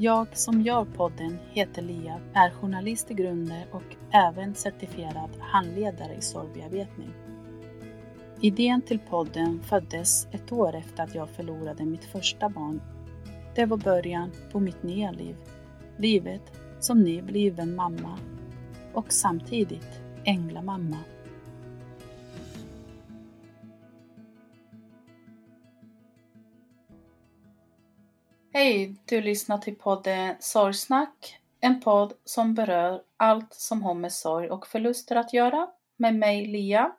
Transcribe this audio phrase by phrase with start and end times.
[0.00, 6.20] Jag som gör podden heter Lia, är journalist i grunden och även certifierad handledare i
[6.20, 7.10] sorgbearbetning.
[8.40, 12.82] Idén till podden föddes ett år efter att jag förlorade mitt första barn.
[13.54, 15.36] Det var början på mitt nya liv.
[15.96, 18.18] Livet som nybliven mamma
[18.92, 20.98] och samtidigt änglamamma.
[28.58, 28.94] Hej!
[29.04, 34.66] Du lyssnar till podden Sorgsnack, en podd som berör allt som har med sorg och
[34.66, 36.92] förluster att göra, med mig Lia.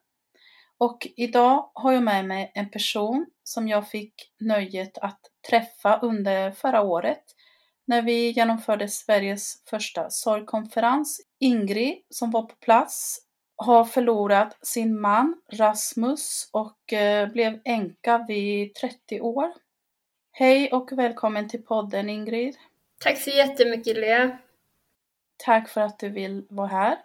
[0.77, 6.52] Och idag har jag med mig en person som jag fick nöjet att träffa under
[6.52, 7.23] förra året
[7.85, 11.21] när vi genomförde Sveriges första sorgkonferens.
[11.39, 13.19] Ingrid, som var på plats,
[13.55, 19.53] har förlorat sin man Rasmus och eh, blev änka vid 30 år.
[20.39, 22.55] Hej och välkommen till podden Ingrid.
[23.00, 24.38] Tack så jättemycket Lea.
[25.38, 26.98] Tack för att du vill vara här.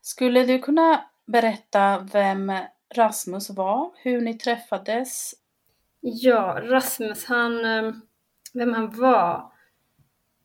[0.00, 2.52] Skulle du kunna berätta vem
[2.94, 5.34] Rasmus var, hur ni träffades?
[6.00, 7.92] Ja, Rasmus, han, eh,
[8.54, 9.52] vem han var?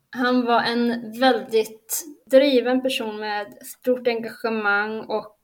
[0.10, 5.38] Han var en väldigt driven person med stort engagemang och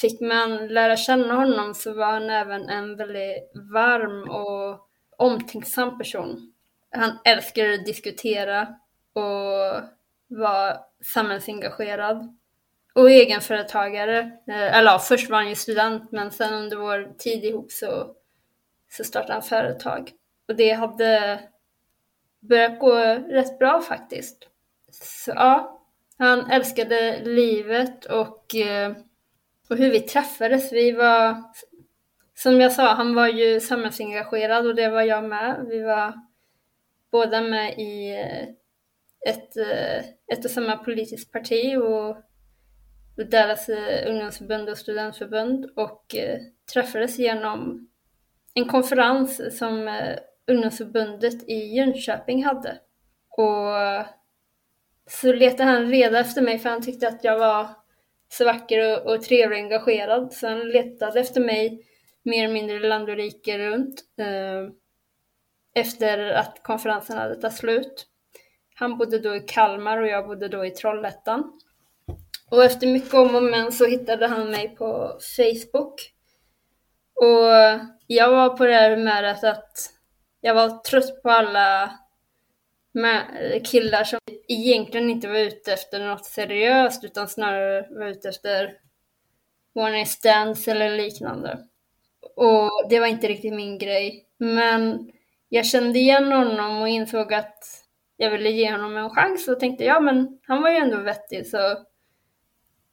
[0.00, 4.89] fick man lära känna honom så var han även en väldigt varm och
[5.20, 6.52] omtänksam person.
[6.90, 8.62] Han älskar att diskutera
[9.12, 9.82] och
[10.28, 10.80] vara
[11.14, 12.36] samhällsengagerad.
[12.94, 14.18] Och egenföretagare.
[14.48, 18.14] Eh, eller ja, först var han ju student men sen under vår tid ihop så,
[18.90, 20.12] så startade han företag.
[20.48, 21.40] Och det hade
[22.40, 24.48] börjat gå rätt bra faktiskt.
[24.92, 25.80] Så ja,
[26.18, 28.92] han älskade livet och, eh,
[29.68, 30.72] och hur vi träffades.
[30.72, 31.42] Vi var
[32.42, 35.66] som jag sa, han var ju samhällsengagerad och det var jag med.
[35.68, 36.14] Vi var
[37.12, 38.16] båda med i
[39.26, 39.98] ett, eh,
[40.32, 42.16] ett och samma politiskt parti och
[43.30, 46.38] deras eh, ungdomsförbund och studentförbund och eh,
[46.72, 47.88] träffades genom
[48.54, 50.04] en konferens som
[50.46, 52.78] ungdomsförbundet i Jönköping hade.
[53.28, 54.06] Och
[55.06, 57.68] så letade han reda efter mig för han tyckte att jag var
[58.28, 60.32] så vacker och, och trevlig och engagerad.
[60.32, 61.86] Så han letade efter mig
[62.24, 64.72] mer eller mindre land och rike runt eh,
[65.74, 68.06] efter att konferensen hade tagit slut.
[68.74, 71.60] Han bodde då i Kalmar och jag bodde då i Trollhättan.
[72.50, 76.12] Och efter mycket om och men så hittade han mig på Facebook.
[77.14, 79.90] Och jag var på det här humöret att
[80.40, 81.98] jag var trött på alla
[83.64, 88.76] killar som egentligen inte var ute efter något seriöst utan snarare var ute efter
[89.74, 91.58] one stands eller liknande.
[92.40, 94.26] Och det var inte riktigt min grej.
[94.38, 95.10] Men
[95.48, 97.64] jag kände igen honom och insåg att
[98.16, 101.46] jag ville ge honom en chans och tänkte ja men han var ju ändå vettig
[101.46, 101.58] så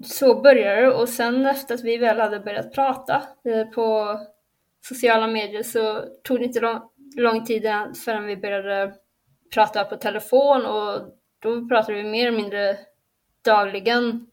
[0.05, 4.19] så började det och sen efter att vi väl hade börjat prata eh, på
[4.81, 6.81] sociala medier så tog det inte lång,
[7.17, 7.63] lång tid
[8.05, 8.93] förrän vi började
[9.53, 11.01] prata på telefon och
[11.39, 12.77] då pratade vi mer eller mindre
[13.45, 14.27] dagligen.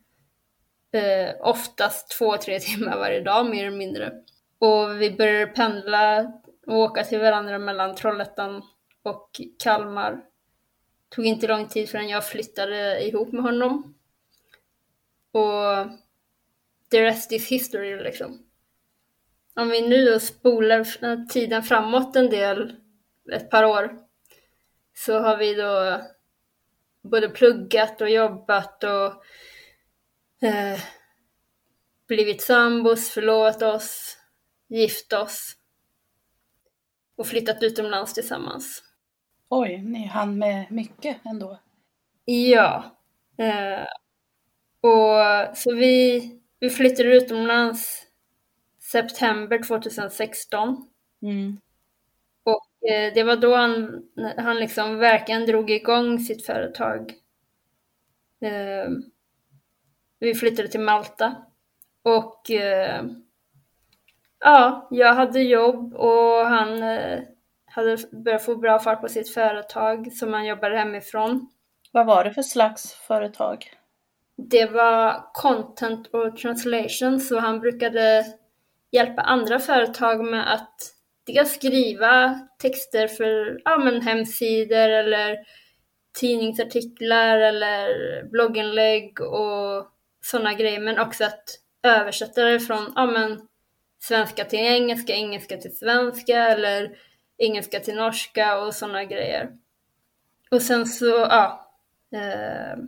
[0.92, 4.12] Eh, oftast två, tre timmar varje dag mer eller mindre.
[4.64, 6.32] Och vi började pendla
[6.66, 8.62] och åka till varandra mellan Trollhättan
[9.02, 10.24] och Kalmar.
[11.08, 13.94] Tog inte lång tid förrän jag flyttade ihop med honom.
[15.32, 15.86] Och
[16.90, 18.46] the rest is history liksom.
[19.54, 22.76] Om vi nu då spolar eh, tiden framåt en del,
[23.32, 23.98] ett par år,
[24.94, 26.00] så har vi då
[27.02, 29.06] både pluggat och jobbat och
[30.48, 30.80] eh,
[32.08, 34.18] blivit sambos, förlovat oss,
[34.74, 35.56] gift oss
[37.16, 38.82] och flyttat utomlands tillsammans.
[39.48, 41.60] Oj, ni hann med mycket ändå.
[42.24, 42.98] Ja.
[43.38, 43.86] Eh,
[44.80, 48.06] och så vi, vi flyttade utomlands
[48.92, 50.88] september 2016.
[51.22, 51.60] Mm.
[52.44, 54.02] Och eh, det var då han,
[54.36, 57.14] han liksom verkligen drog igång sitt företag.
[58.40, 58.88] Eh,
[60.18, 61.36] vi flyttade till Malta.
[62.02, 63.04] Och eh,
[64.44, 67.20] ja, jag hade jobb och han eh,
[67.66, 71.50] hade börjat få bra fart på sitt företag som han jobbade hemifrån.
[71.92, 73.64] Vad var det för slags företag?
[74.36, 78.24] Det var content och translation, så han brukade
[78.92, 80.76] hjälpa andra företag med att
[81.26, 85.36] dels skriva texter för ja, men hemsidor eller
[86.20, 87.88] tidningsartiklar eller
[88.30, 89.86] blogginlägg och
[90.20, 91.44] sådana grejer, men också att
[91.82, 93.40] översätta det från ja, men,
[94.04, 96.96] svenska till engelska, engelska till svenska eller
[97.38, 99.50] engelska till norska och sådana grejer.
[100.50, 101.70] Och sen så, ja.
[102.12, 102.78] Eh,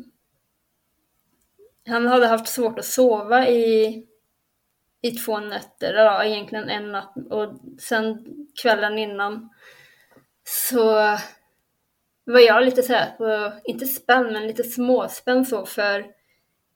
[1.87, 4.07] han hade haft svårt att sova i,
[5.03, 8.27] i två nätter, ja egentligen en natt och sen
[8.63, 9.51] kvällen innan
[10.45, 10.93] så
[12.25, 16.16] var jag lite såhär, inte spänd men lite småspänd så för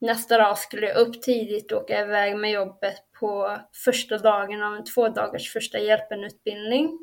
[0.01, 4.75] nästa dag skulle jag upp tidigt och åka iväg med jobbet på första dagen av
[4.75, 6.99] en två dagars första hjälpen-utbildning.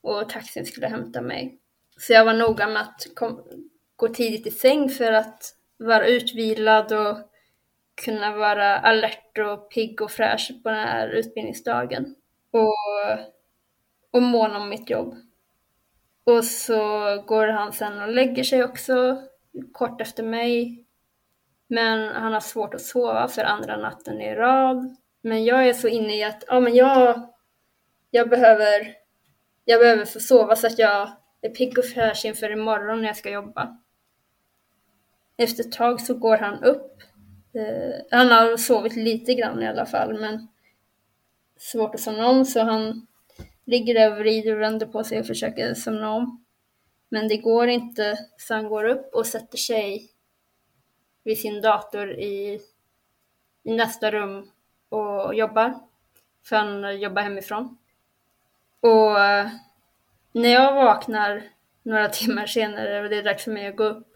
[0.00, 1.58] Och taxin skulle hämta mig.
[1.96, 3.44] Så jag var noga med att kom,
[3.96, 5.42] gå tidigt i säng för att
[5.76, 7.18] vara utvilad och
[8.04, 12.14] kunna vara alert och pigg och fräsch på den här utbildningsdagen.
[12.50, 12.74] Och,
[14.10, 15.14] och mån om mitt jobb.
[16.24, 16.78] Och så
[17.26, 19.22] går han sen och lägger sig också
[19.72, 20.84] kort efter mig.
[21.68, 24.96] Men han har svårt att sova för andra natten i rad.
[25.22, 27.28] Men jag är så inne i att ja, men jag,
[28.10, 28.94] jag, behöver,
[29.64, 33.16] jag behöver få sova så att jag är pigg och fräsch inför imorgon när jag
[33.16, 33.78] ska jobba.
[35.36, 37.02] Efter ett tag så går han upp.
[37.54, 40.48] Eh, han har sovit lite grann i alla fall, men
[41.56, 43.06] svårt att somna om så han
[43.66, 46.44] ligger där och vrider och vänder på sig och försöker somna om.
[47.08, 50.10] Men det går inte, så han går upp och sätter sig
[51.28, 52.60] vid sin dator i,
[53.62, 54.50] i nästa rum
[54.88, 55.78] och jobbar.
[56.44, 57.78] För han jobbar hemifrån.
[58.80, 59.48] Och eh,
[60.32, 61.42] när jag vaknar
[61.82, 64.06] några timmar senare och det är dags för mig att gå upp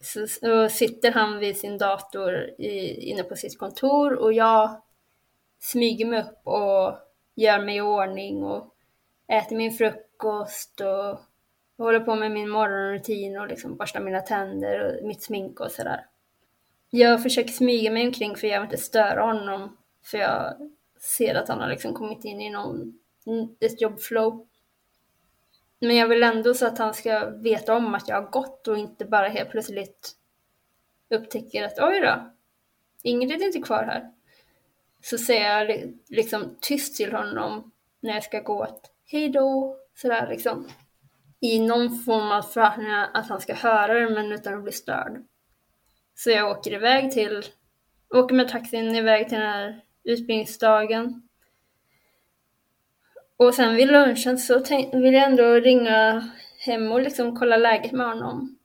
[0.00, 4.82] så, så sitter han vid sin dator i, inne på sitt kontor och jag
[5.60, 6.98] smyger mig upp och
[7.34, 8.74] gör mig i ordning och
[9.26, 11.20] äter min frukost och,
[11.78, 15.70] jag håller på med min morgonrutin och liksom borstar mina tänder och mitt smink och
[15.70, 16.06] sådär.
[16.90, 20.54] Jag försöker smyga mig omkring för jag vill inte störa honom för jag
[21.00, 22.98] ser att han har liksom kommit in i någon,
[23.60, 24.46] ett jobbflow.
[25.78, 28.78] Men jag vill ändå så att han ska veta om att jag har gått och
[28.78, 30.12] inte bara helt plötsligt
[31.10, 32.32] upptäcker att oj då,
[33.02, 34.12] Ingrid är inte kvar här.
[35.02, 40.28] Så säger jag liksom tyst till honom när jag ska gå att hej då, sådär
[40.28, 40.68] liksom.
[41.40, 45.24] I någon form av förhoppning att han ska höra det men utan att bli störd.
[46.14, 47.42] Så jag åker iväg till,
[48.14, 51.28] åker med taxin iväg till den här utbildningsdagen.
[53.36, 54.58] Och sen vid lunchen så
[54.92, 56.28] vill jag ändå ringa
[56.58, 58.58] hem och liksom kolla läget med honom.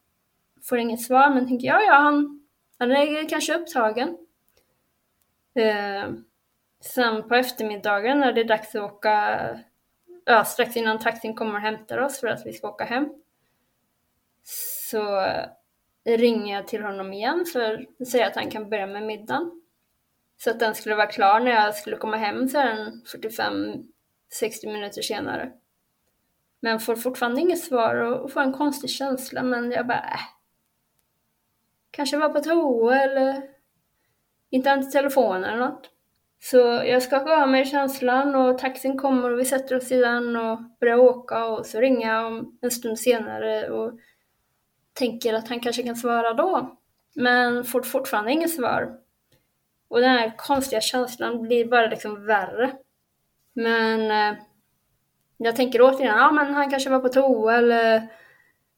[0.70, 2.48] Får inget svar men tänker ja, ja, han,
[2.80, 4.18] han är kanske upptagen.
[5.56, 6.10] Eh,
[6.82, 9.40] sen på eftermiddagen när det är dags att åka,
[10.26, 13.10] ja, strax innan taxin kommer och hämtar oss för att vi ska åka hem.
[14.90, 15.26] Så
[16.06, 19.62] ringer jag till honom igen för att säga att han kan börja med middagen.
[20.38, 23.84] Så att den skulle vara klar när jag skulle komma hem sen 45
[24.34, 25.52] 60 minuter senare.
[26.60, 30.20] Men får fortfarande inget svar och får en konstig känsla men jag bara äh.
[31.92, 33.42] Kanske var på toa eller
[34.50, 35.90] inte ens telefonen eller något.
[36.46, 40.36] Så jag skakar av mig känslan och taxin kommer och vi sätter oss i den
[40.36, 44.00] och börjar åka och så ringer jag om en stund senare och
[44.94, 46.78] tänker att han kanske kan svara då.
[47.16, 48.98] Men får fortfarande inget svar.
[49.88, 52.72] Och den här konstiga känslan blir bara liksom värre.
[53.54, 54.40] Men eh,
[55.38, 57.96] jag tänker återigen, ja men han kanske var på toa eller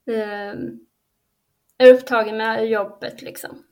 [0.08, 0.54] eh,
[1.78, 3.64] är upptagen med jobbet liksom.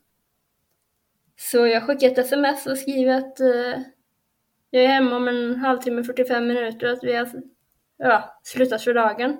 [1.35, 3.81] Så jag skickar ett sms och skriver att eh,
[4.69, 7.29] jag är hemma om en halvtimme, 45 minuter och att vi har
[7.97, 9.37] ja, slutat för dagen.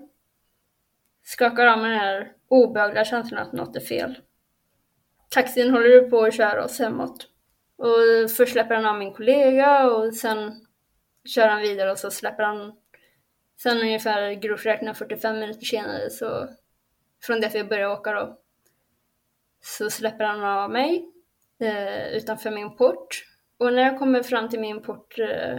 [1.24, 4.20] Skakar av mig den här obehagliga känslan att något är fel.
[5.30, 7.28] Taxin håller på att köra oss hemåt.
[7.76, 10.66] Och först släpper han av min kollega och sen
[11.26, 12.74] kör han vidare och så släpper han
[13.64, 16.50] Sen ungefär grovt räknat 45 minuter senare så
[17.22, 18.40] från det att vi började åka då
[19.62, 21.13] så släpper han av mig
[21.64, 23.26] eh, utanför min port.
[23.58, 25.58] Och när jag kommer fram till min port eh,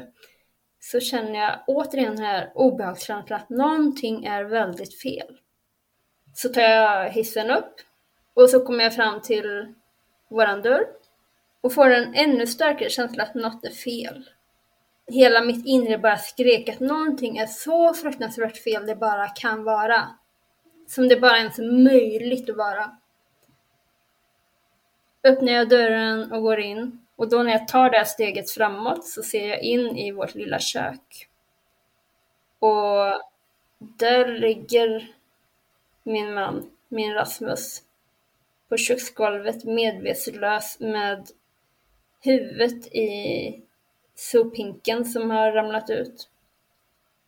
[0.81, 5.39] så känner jag återigen den här obehagskänslan att någonting är väldigt fel.
[6.35, 7.75] Så tar jag hissen upp
[8.35, 9.75] och så kommer jag fram till
[10.31, 10.87] våran dörr
[11.61, 14.25] och får en ännu starkare känsla att något är fel.
[15.07, 20.09] Hela mitt inre bara skrek att någonting är så fruktansvärt fel det bara kan vara.
[20.89, 22.91] Som det bara ens är möjligt att vara.
[25.25, 29.05] Öppnar jag dörren och går in och då när jag tar det här steget framåt
[29.07, 31.29] så ser jag in i vårt lilla kök.
[32.59, 33.23] Och
[33.79, 35.15] där ligger
[36.03, 37.83] min man, min Rasmus,
[38.69, 41.29] på köksgolvet medvetslös med
[42.21, 43.63] huvudet i
[44.15, 46.29] sophinken som har ramlat ut.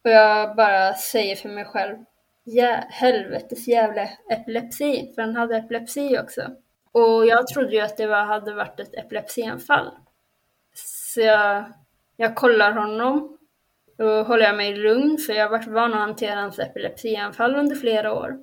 [0.05, 1.97] Och jag bara säger för mig själv,
[2.45, 6.57] ja, helvetes jävla epilepsi, för han hade epilepsi också.
[6.97, 9.91] Och jag trodde ju att det var, hade varit ett epilepsianfall.
[10.75, 11.65] Så jag,
[12.17, 13.39] jag kollar honom
[13.99, 17.77] och håller jag mig lugn för jag har varit van att hantera hans epilepsianfall under
[17.77, 18.39] flera år.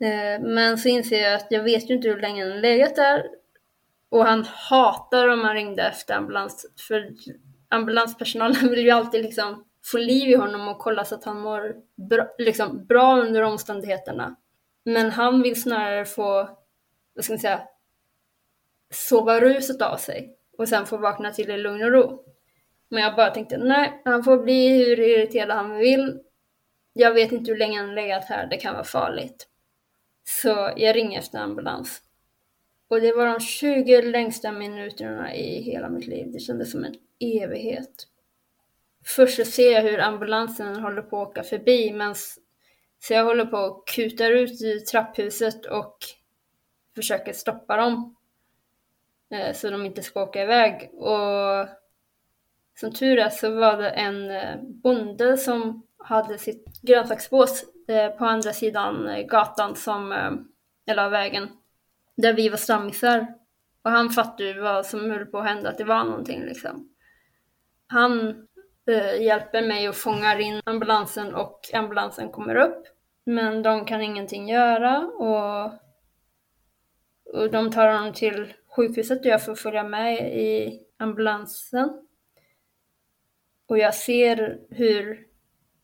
[0.00, 3.26] Eh, men så inser jag att jag vet ju inte hur länge han legat där
[4.08, 7.08] och han hatar om man ringde efter ambulans för
[7.68, 11.76] ambulanspersonalen vill ju alltid liksom få liv i honom och kolla så att han mår
[12.08, 14.36] bra, liksom, bra under omständigheterna.
[14.84, 16.48] Men han vill snarare få,
[17.14, 17.60] vad ska man säga,
[18.90, 22.24] sova ruset av sig och sen få vakna till i lugn och ro.
[22.88, 26.20] Men jag bara tänkte, nej, han får bli hur irriterad han vill.
[26.92, 29.48] Jag vet inte hur länge han legat här, det kan vara farligt.
[30.24, 32.02] Så jag ringer efter ambulans.
[32.88, 36.32] Och det var de 20 längsta minuterna i hela mitt liv.
[36.32, 38.06] Det kändes som en evighet.
[39.04, 42.14] Först så ser jag hur ambulansen håller på att åka förbi, men
[42.98, 45.96] så jag håller på att kutar ut i trapphuset och
[46.94, 48.16] försöker stoppa dem.
[49.30, 50.90] Eh, så de inte ska åka iväg.
[50.94, 51.68] Och
[52.80, 58.24] som tur är så var det en eh, bonde som hade sitt grönsaksbås eh, på
[58.24, 60.12] andra sidan gatan som,
[60.86, 61.48] eller vägen,
[62.16, 63.26] där vi var stammisar.
[63.82, 66.88] Och han fattade ju vad som höll på att hända, att det var någonting liksom.
[67.86, 68.28] Han
[68.86, 72.86] eh, hjälper mig och fångar in ambulansen och ambulansen kommer upp.
[73.24, 75.72] Men de kan ingenting göra och,
[77.34, 82.06] och de tar honom till sjukhuset och jag får följa med i ambulansen.
[83.68, 85.26] Och jag ser hur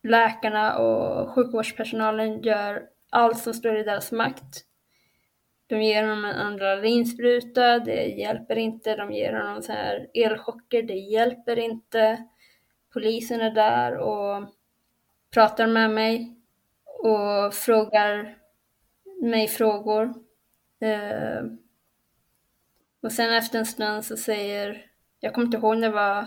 [0.03, 4.65] läkarna och sjukvårdspersonalen gör allt som står i deras makt.
[5.67, 8.97] De ger honom en adrenalinspruta, det hjälper inte.
[8.97, 12.25] De ger honom så här elchocker, det hjälper inte.
[12.93, 14.49] Polisen är där och
[15.31, 16.37] pratar med mig
[16.85, 18.39] och frågar
[19.23, 20.15] mig frågor.
[20.81, 21.43] Eh,
[23.05, 24.87] och sen efter en stund så säger,
[25.21, 26.27] jag kommer inte ihåg om det var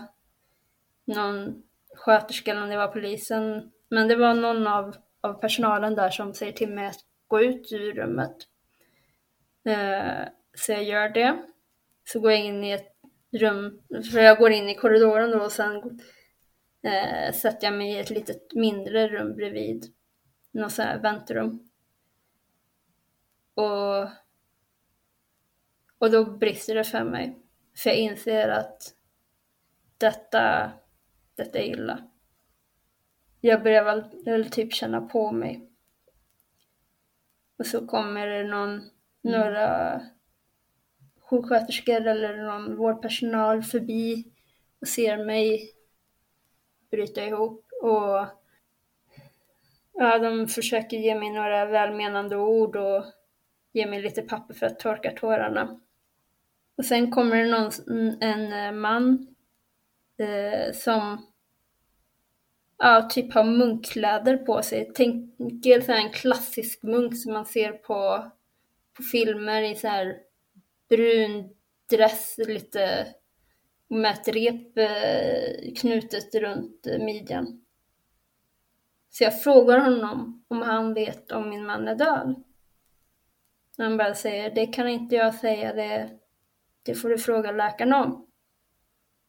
[1.05, 1.63] någon
[1.95, 6.33] sköterska eller om det var polisen, men det var någon av, av personalen där som
[6.33, 8.35] säger till mig att gå ut ur rummet.
[9.65, 11.45] Eh, så jag gör det.
[12.03, 12.95] Så går jag in i ett
[13.31, 13.81] rum,
[14.11, 15.99] för jag går in i korridoren då och sen
[16.81, 19.85] eh, sätter jag mig i ett litet mindre rum bredvid.
[20.51, 21.69] Något sånt här väntrum.
[23.53, 24.09] Och,
[25.97, 27.39] och då brister det för mig.
[27.75, 28.93] För jag inser att
[29.97, 30.71] detta,
[31.35, 32.09] detta är illa.
[33.41, 35.69] Jag börjar väl, väl typ känna på mig.
[37.57, 38.89] Och så kommer det någon
[39.21, 40.01] några
[41.19, 44.31] sjuksköterskor eller någon vårdpersonal förbi
[44.81, 45.71] och ser mig
[46.91, 48.25] bryta ihop och
[49.93, 53.05] ja, de försöker ge mig några välmenande ord och
[53.71, 55.79] ge mig lite papper för att torka tårarna.
[56.77, 57.71] Och sen kommer det någon,
[58.21, 59.27] en eh, man
[60.17, 61.25] eh, som
[62.77, 64.91] ja, typ har munkkläder på sig.
[64.95, 68.31] Tänk er en klassisk munk som man ser på
[68.97, 70.17] på filmer i så här
[70.89, 71.49] brun
[71.89, 73.07] dress, lite
[73.87, 77.61] med ett rep eh, knutet runt eh, midjan.
[79.09, 82.43] Så jag frågar honom om han vet om min man är död.
[83.77, 86.09] Han bara säger, det kan inte jag säga, det,
[86.87, 88.27] det får du fråga läkaren om.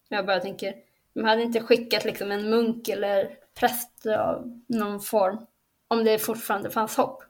[0.08, 0.74] Jag bara tänker,
[1.12, 5.46] de hade inte skickat liksom en munk eller präst av någon form
[5.88, 7.22] om det fortfarande fanns hopp.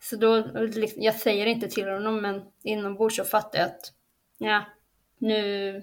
[0.00, 3.92] Så då, liksom, jag säger inte till honom men inombords så fattar jag att
[4.38, 4.64] ja,
[5.18, 5.74] nu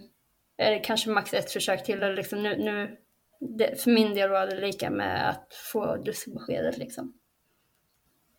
[0.57, 2.03] är det kanske max ett försök till.
[2.03, 2.97] Eller liksom nu, nu,
[3.39, 6.77] det, för min del var det lika med att få dussinbeskedet.
[6.77, 7.13] liksom.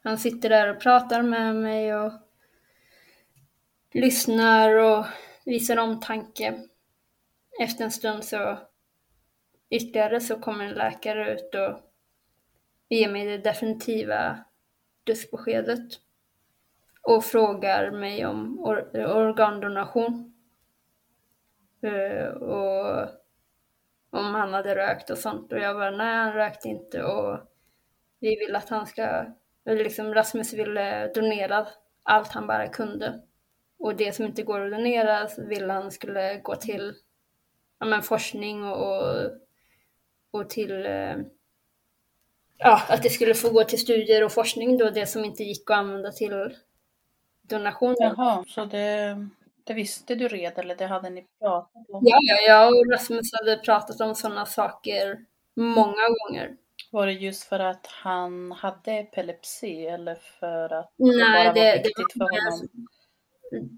[0.03, 2.13] Han sitter där och pratar med mig och
[3.93, 5.07] lyssnar och
[5.45, 6.61] visar omtanke.
[7.63, 8.59] Efter en stund så
[9.71, 11.81] ytterligare så kommer en läkare ut och
[12.89, 14.45] ger mig det definitiva
[15.05, 15.89] dödsbeskedet
[17.03, 20.35] och frågar mig om or organdonation.
[21.85, 23.09] Uh, och
[24.11, 27.39] om han hade rökt och sånt och jag bara nej han rökte inte och
[28.21, 29.03] vi vill att han ska,
[29.65, 31.67] eller liksom Rasmus ville donera
[32.03, 33.23] allt han bara kunde.
[33.81, 36.95] Och det som inte går att donera ville han skulle gå till
[37.79, 39.31] ja, men forskning och,
[40.31, 41.17] och till uh,
[42.59, 45.71] ja, att det skulle få gå till studier och forskning då, det som inte gick
[45.71, 46.57] att använda till
[47.43, 47.97] donationer.
[48.17, 49.17] Jaha, så det,
[49.65, 52.03] det visste du redan eller det hade ni pratat om?
[52.03, 55.25] Ja, ja, jag och Rasmus hade pratat om sådana saker
[55.57, 56.57] många gånger.
[56.91, 61.61] Var det just för att han hade epilepsi eller för att det Nej, bara det,
[61.61, 62.69] var viktigt det var, för honom?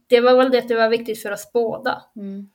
[0.06, 2.02] Det var väl det att det var viktigt för oss båda.
[2.16, 2.50] Mm.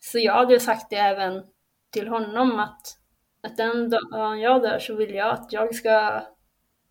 [0.00, 1.42] Så jag hade ju sagt det även
[1.90, 2.98] till honom att
[3.42, 6.22] att den dagen jag dör så vill jag att jag ska,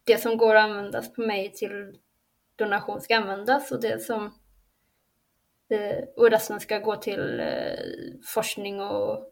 [0.03, 1.99] det som går att användas på mig till
[2.55, 4.25] donation ska användas och det som
[5.69, 7.79] eh, och resten ska gå till eh,
[8.25, 9.27] forskning och,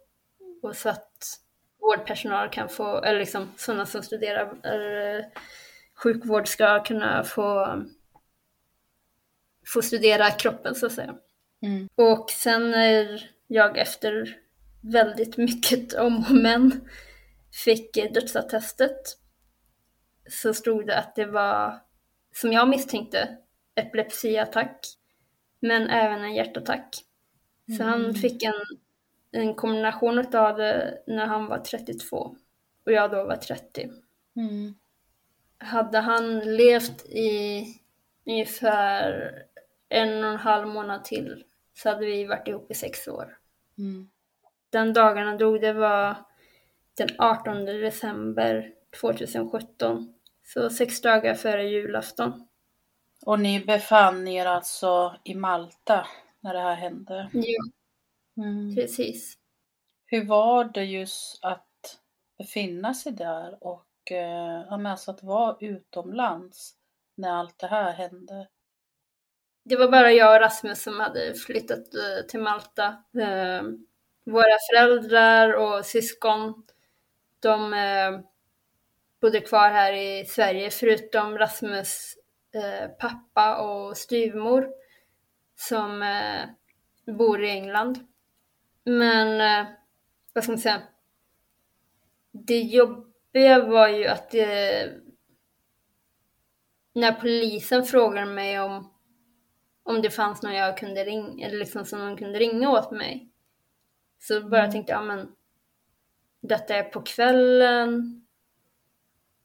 [0.61, 1.39] och så att
[1.79, 5.25] vårdpersonal kan få, eller liksom sådana som studerar eller,
[6.03, 7.77] sjukvård ska kunna få,
[9.73, 11.15] få studera kroppen så att säga.
[11.61, 11.89] Mm.
[11.95, 14.37] Och sen är jag efter
[14.81, 16.89] väldigt mycket om och men
[17.65, 18.99] fick dödsattestet
[20.29, 21.79] så stod det att det var,
[22.35, 23.37] som jag misstänkte,
[23.75, 24.85] epilepsiattack,
[25.59, 26.95] men även en hjärtattack.
[27.77, 28.15] Så han Mm.
[28.15, 28.53] fick en,
[29.31, 32.35] en kombination av det när han var 32
[32.85, 33.89] och jag då var 30.
[34.35, 34.75] Mm.
[35.57, 37.65] Hade han levt i
[38.25, 39.33] ungefär
[39.89, 43.37] en och en halv månad till så hade vi varit ihop i sex år.
[43.77, 44.09] Mm.
[44.69, 46.15] Den dagen han dog, det var
[46.97, 50.13] den 18 december 2017.
[50.43, 52.47] Så sex dagar före julafton.
[53.25, 56.07] Och ni befann er alltså i Malta
[56.39, 57.29] när det här hände?
[57.33, 57.63] Ja,
[58.43, 58.75] Mm.
[58.75, 59.37] precis.
[60.05, 61.99] Hur var det just att
[62.37, 66.75] befinna sig där och eh, alltså att vara utomlands
[67.15, 68.47] när allt det här hände?
[69.63, 72.85] Det var bara jag och Rasmus som hade flyttat eh, till Malta.
[73.21, 73.63] Eh,
[74.25, 76.63] våra föräldrar och syskon,
[77.39, 78.19] de eh,
[79.21, 82.15] bodde kvar här i Sverige förutom Rasmus
[82.99, 84.67] pappa och styvmor
[85.55, 86.03] som
[87.17, 87.99] bor i England.
[88.83, 89.37] Men
[90.33, 90.81] vad ska man säga?
[92.31, 94.91] Det jobbiga var ju att det,
[96.93, 98.93] när polisen frågade mig om,
[99.89, 103.29] om det fanns någon jag kunde ringa, eller liksom som någon kunde ringa åt mig.
[104.19, 104.71] Så bara Mm.
[104.71, 105.35] tänkte jag, ja men
[106.41, 108.25] detta är på kvällen.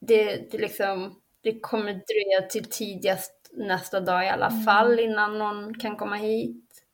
[0.01, 4.63] Det, det liksom, det kommer dröja till tidigast nästa dag i alla Mm.
[4.63, 6.85] fall innan någon kan komma hit.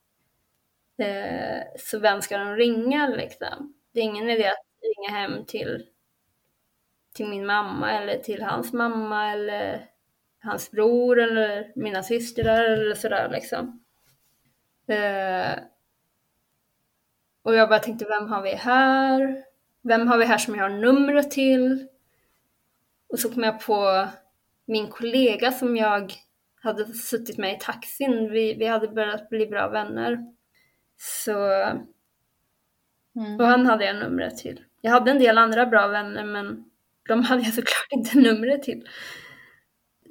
[0.98, 3.74] Eh, så vem ska de ringa liksom?
[3.92, 5.86] Det är ingen idé att ringa hem till,
[7.14, 9.89] till min mamma eller till hans mamma eller
[10.42, 13.84] hans bror eller mina systrar eller sådär liksom.
[14.86, 15.58] Eh,
[17.42, 19.44] och jag bara tänkte, vem har vi här?
[19.82, 21.86] Vem har vi här som jag har numret till?
[23.08, 24.08] Och så kom jag på
[24.66, 26.12] min kollega som jag
[26.62, 28.30] hade suttit med i taxin.
[28.30, 30.18] Vi, vi hade börjat bli bra vänner.
[30.96, 31.64] Så,
[33.16, 33.40] Mm.
[33.40, 34.64] och han hade jag numret till.
[34.80, 36.64] Jag hade en del andra bra vänner men
[37.08, 38.88] de hade jag såklart inte numret till.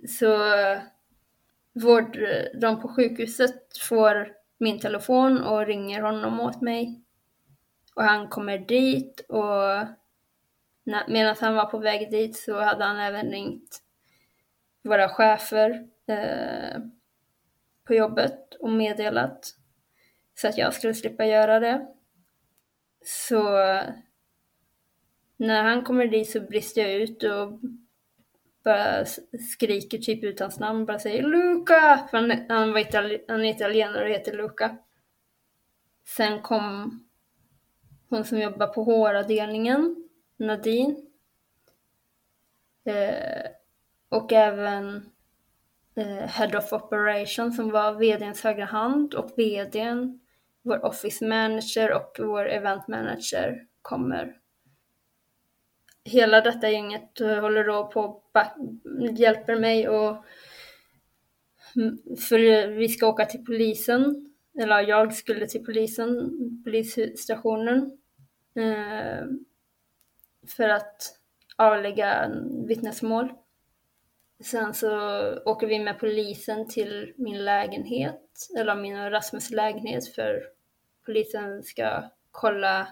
[0.09, 0.37] Så
[1.73, 2.17] vård,
[2.61, 7.03] de på sjukhuset får min telefon och ringer honom åt mig.
[7.95, 9.87] Och han kommer dit och
[11.07, 13.81] medan han var på väg dit så hade han även ringt
[14.83, 16.81] våra chefer eh,
[17.83, 19.55] på jobbet och meddelat
[20.35, 21.87] så att jag skulle slippa göra det.
[23.05, 23.43] Så
[25.37, 27.59] när han kommer dit så brister jag ut och
[28.63, 29.05] bara
[29.53, 32.07] skriker typ ut hans namn, bara säger Luca!
[32.09, 34.77] För han, han, var itali- han är italienare och heter Luca.
[36.05, 36.99] Sen kom
[38.09, 41.05] hon som jobbar på HR-avdelningen, Nadine.
[42.85, 43.51] Eh,
[44.09, 45.11] och även
[45.95, 50.19] eh, Head of Operation som var VDns högra hand och VDn,
[50.61, 54.35] vår Office Manager och vår Event Manager kommer.
[56.09, 58.23] Hela detta gänget eh, håller då på och
[59.15, 60.25] hjälper mig och
[62.29, 66.31] för vi ska åka till polisen, eller jag skulle till polisen,
[66.63, 67.97] polisstationen
[68.55, 69.25] eh,
[70.57, 71.19] för att
[71.57, 72.31] avlägga
[72.67, 73.33] vittnesmål.
[74.43, 74.91] Sen så
[75.45, 80.43] åker vi med polisen till min lägenhet, eller min och Rasmus lägenhet, för
[81.05, 82.87] polisen ska kolla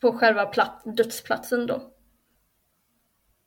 [0.00, 0.52] på själva
[0.84, 1.97] dödsplatsen då.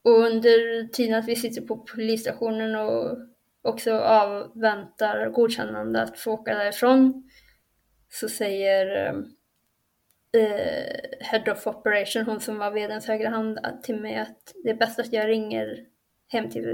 [0.03, 3.17] Och under tiden att vi sitter på polisstationen och
[3.61, 7.29] också avväntar godkännande att få åka därifrån
[8.09, 9.13] så säger
[10.37, 14.75] eh, Head of Operation, hon som var vdns högra hand, till mig att det är
[14.75, 15.85] bäst att jag ringer
[16.27, 16.65] hem till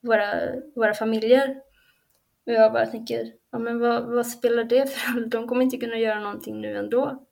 [0.00, 1.62] våra, våra familjer.
[2.46, 5.30] Och jag bara tänker, ja men vad, vad spelar det för roll?
[5.30, 7.26] De kommer inte kunna göra någonting nu ändå.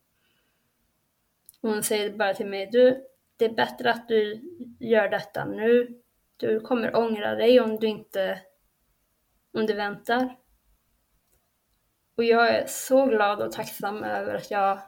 [1.61, 3.03] Och hon säger bara till mig, du,
[3.37, 4.41] det är bättre att du
[4.79, 6.01] gör detta nu.
[6.37, 8.39] Du kommer ångra dig om du inte,
[9.53, 10.35] om du väntar.
[12.17, 14.79] Och jag är så glad och tacksam över att jag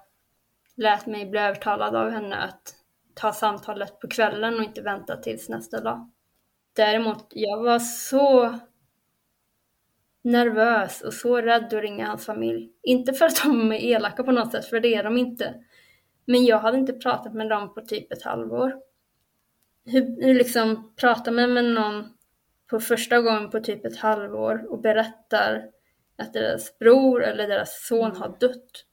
[0.75, 2.75] lät mig bli övertalad av henne att
[3.13, 6.11] ta samtalet på kvällen och inte vänta tills nästa dag.
[6.75, 8.59] Däremot, jag var så
[10.21, 12.71] nervös och så rädd att ringa hans familj.
[12.83, 15.55] Inte för att de är elaka på något sätt, för det är de inte.
[16.27, 18.73] Men jag hade inte pratat med dem på typ ett halvår.
[19.85, 22.17] Hur, hur liksom pratar man med någon
[22.69, 25.69] på första gången på typ ett halvår och berättar
[26.15, 28.85] att deras bror eller deras son har dött.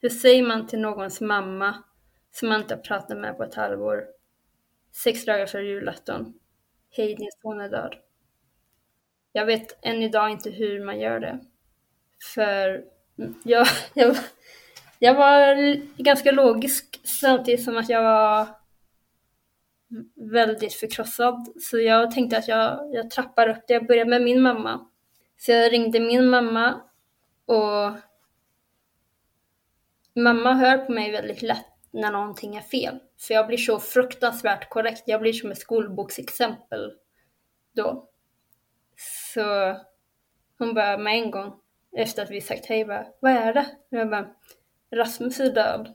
[0.00, 1.84] Hur säger man till någons mamma
[2.30, 4.06] som man inte har pratat med på ett halvår,
[4.92, 6.34] sex dagar före julafton,
[6.90, 7.94] hej din son är död.
[9.32, 11.40] Jag vet än idag inte hur man gör det.
[12.34, 12.84] För
[13.18, 14.16] mm, jag, jag,
[14.98, 18.48] jag var ganska logisk samtidigt som att jag var
[20.32, 21.48] väldigt förkrossad.
[21.60, 23.74] Så jag tänkte att jag, jag trappar upp det.
[23.74, 24.86] Jag började med min mamma.
[25.38, 26.80] Så jag ringde min mamma
[27.46, 27.92] och
[30.14, 32.98] mamma hör på mig väldigt lätt när någonting är fel.
[33.18, 35.02] För jag blir så fruktansvärt korrekt.
[35.06, 36.92] Jag blir som ett skolboksexempel
[37.74, 38.08] då.
[39.34, 39.76] Så
[40.58, 41.52] hon bara med en gång
[41.96, 43.66] efter att vi sagt hej bara, vad är det?
[43.88, 44.28] Jag bara,
[44.90, 45.94] Rasmus är död.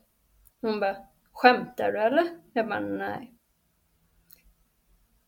[0.62, 0.98] Hon bara,
[1.32, 2.28] skämtar du eller?
[2.54, 3.34] Jag bara, nej.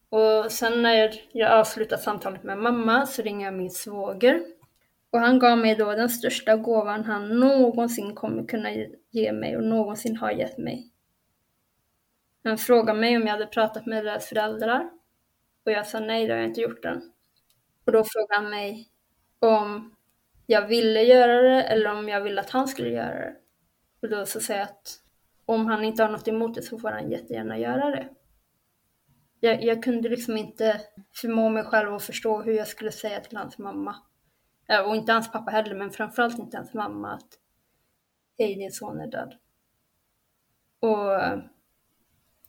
[0.09, 4.43] Och sen när jag avslutar samtalet med mamma så ringer jag min svåger.
[5.09, 8.69] Och han gav mig då den största gåvan han någonsin kommer kunna
[9.11, 10.91] ge mig och någonsin har gett mig.
[12.43, 14.89] Han frågade mig om jag hade pratat med deras föräldrar.
[15.65, 17.11] Och jag sa nej, det har jag inte gjort än.
[17.85, 18.89] Och då frågade han mig
[19.39, 19.95] om
[20.45, 23.35] jag ville göra det eller om jag ville att han skulle göra det.
[24.03, 24.99] Och då så säger jag att
[25.45, 28.09] om han inte har något emot det så får han jättegärna göra det.
[29.39, 30.81] Jag, jag kunde liksom inte
[31.13, 33.95] förmå mig själv att förstå hur jag skulle säga till hans mamma.
[34.85, 37.39] Och inte hans pappa heller, men framförallt inte hans mamma att
[38.37, 39.33] hej, din son är död.
[40.79, 41.41] Och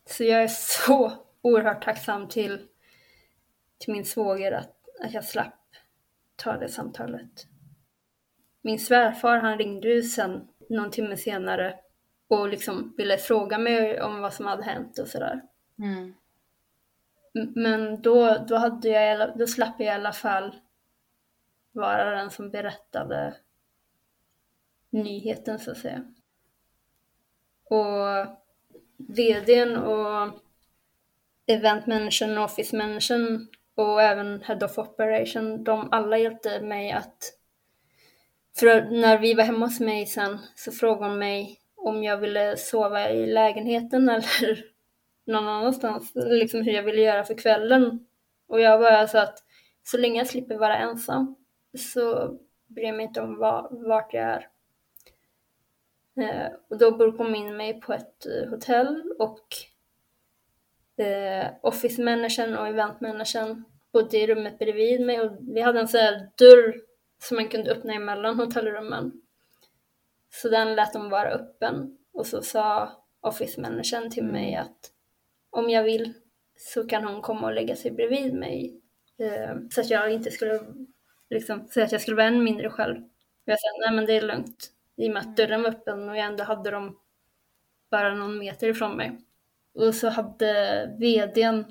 [0.06, 0.48] så jag är
[0.86, 1.12] så
[1.42, 2.68] oerhört tacksam till,
[3.78, 5.60] till min svåger att, att jag slapp
[6.36, 7.46] ta det samtalet.
[8.62, 11.78] Min svärfar han ringde ju sen någon timme senare
[12.28, 15.42] och liksom ville fråga mig om vad som hade hänt och sådär.
[15.78, 16.14] Mm.
[17.54, 20.54] Men då, då, hade jag, då slapp jag i alla fall
[21.72, 23.36] vara den som berättade
[24.90, 26.04] nyheten så att säga.
[27.64, 28.26] Och
[28.96, 30.30] VDn och
[31.46, 37.38] eventmanagern och office-managern och även Head of Operation, de alla hjälpte mig att...
[38.58, 42.56] För när vi var hemma hos mig sen så frågade hon mig om jag ville
[42.56, 44.64] sova i lägenheten eller
[45.24, 48.06] någon annanstans, liksom hur jag ville göra för kvällen.
[48.46, 49.38] Och jag bara sa att
[49.82, 51.36] så länge jag slipper vara ensam
[51.78, 54.48] så bryr jag mig inte om var, vart jag är.
[56.16, 59.46] Eh, och då bokade hon in mig på ett eh, hotell och
[61.04, 66.28] eh, office-managern och event-managern bodde i rummet bredvid mig och vi hade en sån här
[66.38, 66.74] dörr
[67.18, 69.12] som man kunde öppna emellan hotellrummen.
[70.30, 74.62] Så den lät de vara öppen och så sa office-managern till mig mm.
[74.62, 74.90] att
[75.50, 76.12] om jag vill
[76.56, 78.80] så kan hon komma och lägga sig bredvid mig.
[79.18, 80.60] Eh, så att jag inte skulle
[81.30, 82.96] liksom, säga att jag skulle vara än mindre själv.
[83.44, 84.70] Jag sa nej men det är lugnt.
[84.96, 86.98] I och med att dörren var öppen och jag ändå hade dem
[87.90, 89.18] bara någon meter ifrån mig.
[89.74, 91.64] Och så hade vdn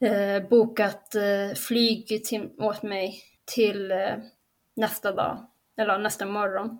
[0.00, 3.22] eh, bokat eh, flyg till, åt mig
[3.54, 4.16] till eh,
[4.76, 6.78] nästa dag, eller nästa morgon.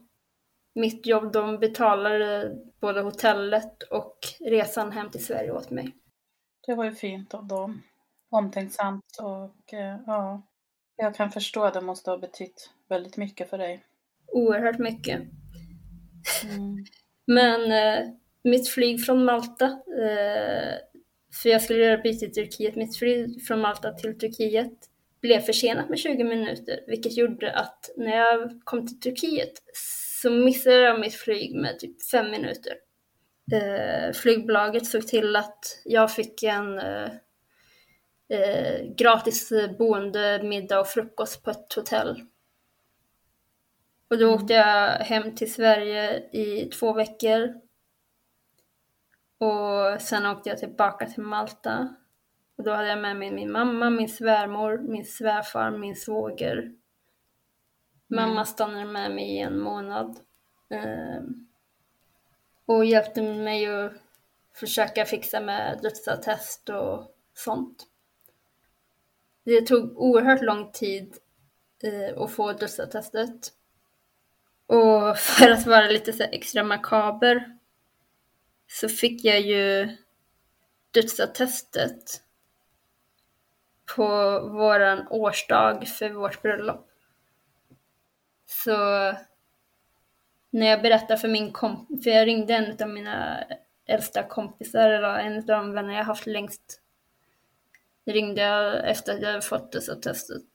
[0.74, 5.96] Mitt jobb, de betalade både hotellet och resan hem till Sverige åt mig.
[6.66, 7.82] Det var ju fint av dem.
[8.30, 10.42] Omtänksamt och eh, ja,
[10.96, 13.84] jag kan förstå att det måste ha betytt väldigt mycket för dig.
[14.26, 15.20] Oerhört mycket.
[16.44, 16.84] Mm.
[17.26, 18.08] Men eh,
[18.44, 20.74] mitt flyg från Malta, eh,
[21.42, 24.89] för jag skulle göra byte till Turkiet, mitt flyg från Malta till Turkiet
[25.22, 29.52] blev försenat med 20 minuter, vilket gjorde att när jag kom till Turkiet
[30.22, 32.72] så missade jag mitt flyg med typ fem minuter.
[33.52, 37.10] Eh, flygbolaget såg till att jag fick en eh,
[38.28, 42.24] eh, gratis boende, middag och frukost på ett hotell.
[44.10, 47.54] Och då åkte jag hem till Sverige i två veckor.
[49.38, 51.94] Och sen åkte jag tillbaka till Malta.
[52.60, 56.72] Och då hade jag med mig min mamma, min svärmor, min svärfar, min svåger.
[58.06, 60.20] Mamma stannade med mig i en månad.
[60.70, 61.22] Eh,
[62.66, 63.92] och hjälpte mig att
[64.54, 67.86] försöka fixa med dödsattest och sånt.
[69.44, 71.16] Det tog oerhört lång tid
[71.82, 73.52] eh, att få dödsattestet.
[74.66, 77.58] Och för att vara lite så extra makaber
[78.66, 79.96] så fick jag ju
[80.90, 82.22] dödsattestet
[83.96, 84.06] på
[84.40, 86.90] våran årsdag för vårt bröllop.
[88.46, 88.76] Så
[90.50, 93.44] när jag berättade för min kompis, för jag ringde en av mina
[93.86, 96.80] äldsta kompisar, eller en av de vänner jag haft längst,
[98.06, 100.46] ringde jag efter att jag hade fått dödsattestet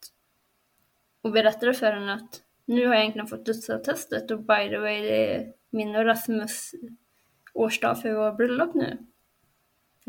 [1.22, 5.02] och berättade för henne att nu har jag egentligen fått dödsattestet och by the way,
[5.02, 6.72] det är min och Rasmus
[7.54, 8.98] årsdag för vår bröllop nu.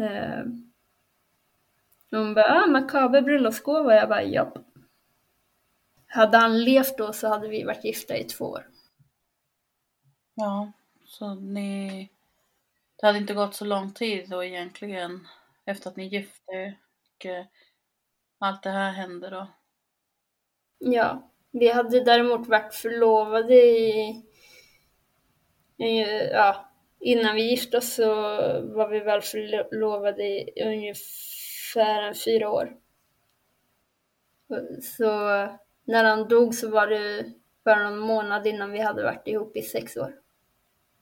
[0.05, 0.45] Eh,
[2.19, 3.95] hon bara, ah, makaber bröllopsgåva.
[3.95, 4.59] Jag bara, japp.
[6.07, 8.67] Hade han levt då så hade vi varit gifta i två år.
[10.35, 10.73] Ja,
[11.05, 12.11] så ni...
[12.97, 15.29] Det hade inte gått så lång tid då egentligen
[15.65, 16.79] efter att ni gifte er
[17.17, 17.45] och eh,
[18.39, 19.47] allt det här hände då.
[20.79, 24.23] Ja, vi hade däremot varit förlovade i,
[25.77, 26.01] i
[26.33, 28.15] ja, innan vi gifte oss så
[28.63, 31.46] var vi väl förlovade i ungefär
[32.25, 32.77] fyra år.
[34.83, 35.11] Så
[35.85, 37.25] när han dog så var det
[37.65, 40.15] bara någon månad innan vi hade varit ihop i sex år.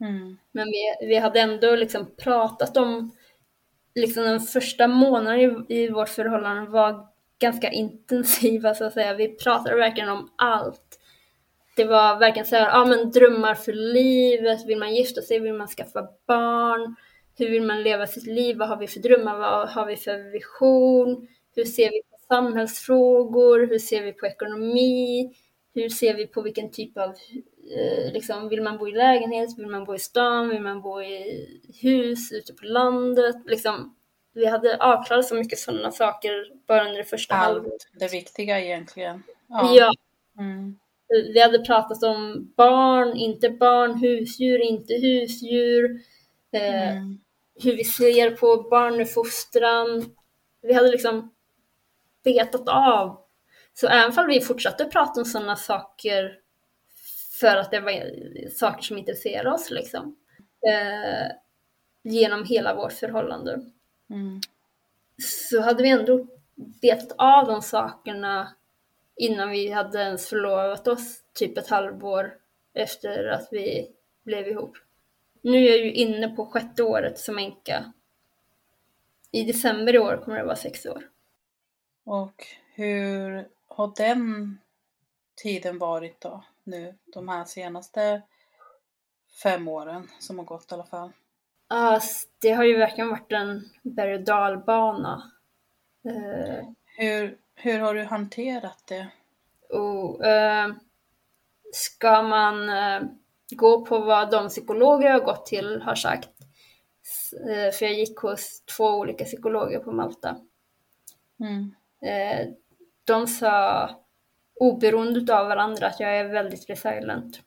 [0.01, 0.37] Mm.
[0.53, 3.17] Men vi, vi hade ändå liksom pratat om,
[3.95, 7.09] liksom den första månaden i, i vårt förhållande var
[7.39, 9.15] ganska intensiva så att säga.
[9.15, 11.01] Vi pratade verkligen om allt.
[11.77, 15.55] Det var verkligen så här, ja men drömmar för livet, vill man gifta sig, vill
[15.55, 16.97] man skaffa barn,
[17.39, 20.33] hur vill man leva sitt liv, vad har vi för drömmar, vad har vi för
[20.33, 25.35] vision, hur ser vi på samhällsfrågor, hur ser vi på ekonomi,
[25.75, 27.11] hur ser vi på vilken typ av,
[27.77, 31.03] eh, liksom, vill man bo i lägenhet, vill man bo i stan, vill man bo
[31.03, 31.47] i
[31.83, 33.97] hus ute på landet, liksom
[34.35, 36.31] vi hade avklarat så mycket sådana saker
[36.67, 37.73] bara under det första halvåret.
[37.73, 39.23] Allt det viktiga egentligen.
[39.49, 39.91] Ja.
[40.39, 40.79] Mm.
[41.35, 46.01] Vi hade pratat om barn, inte barn, husdjur, inte husdjur.
[46.53, 47.19] Eh, Mm.
[47.63, 50.15] Hur vi ser på barnuppfostran.
[50.63, 51.35] Vi hade liksom
[52.25, 53.25] betat av.
[53.75, 56.39] Så även om vi fortsatte prata om sådana saker
[57.41, 60.17] för att det var saker som intresserade oss liksom.
[60.69, 61.33] Eh,
[62.03, 63.61] genom hela vårt förhållande.
[64.11, 64.41] Mm.
[65.23, 68.55] Så hade vi ändå betat av de sakerna
[69.17, 72.35] innan vi hade ens förlovat oss, typ ett halvår
[72.75, 73.91] efter att vi
[74.25, 74.77] blev ihop.
[75.45, 77.93] Nu är jag ju inne på sjätte året som änka.
[79.31, 81.09] I december i år kommer det vara sex år.
[82.05, 84.59] Och hur har den
[85.35, 86.45] tiden varit då?
[86.65, 88.23] Nu, de här senaste
[89.43, 91.13] fem åren som har gått i alla fall.
[91.69, 92.01] Ja,
[92.41, 95.33] det har ju verkligen varit en berg och dalbana.
[96.05, 99.09] Eh, Hur, hur har du hanterat det?
[99.69, 100.73] och, eh,
[101.73, 103.03] ska man eh,
[103.57, 106.31] gå på vad de psykologer jag har gått till har sagt,
[107.49, 110.37] eh, för jag gick hos två olika psykologer på Malta.
[111.41, 111.75] Mm.
[112.03, 112.49] Eh,
[113.05, 113.91] de sa
[114.55, 117.41] oberoende av varandra att jag är väldigt resilient.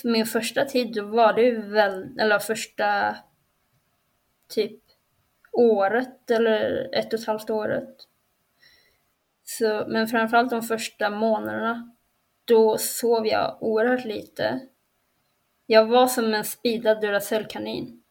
[0.00, 3.16] För min första tid då var det väl, eller första
[4.48, 4.80] typ
[5.52, 7.94] året eller ett och ett halvt året.
[9.44, 11.96] Så, men framförallt de första månaderna,
[12.48, 14.60] då sov jag oerhört lite.
[15.66, 18.02] Jag var som en speedad Duracell-kanin.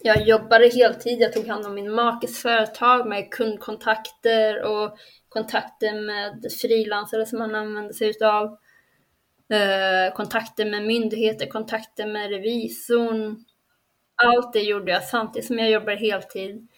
[0.00, 6.52] Jag jobbade heltid, jag tog hand om min makes företag med kundkontakter och kontakter med
[6.60, 8.58] frilansare som han använde sig utav.
[9.50, 13.44] Eh, kontakter med myndigheter, kontakter med revisorn.
[14.22, 16.68] Allt det gjorde jag samtidigt som jag jobbade heltid.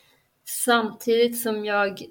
[0.44, 2.02] Samtidigt som jag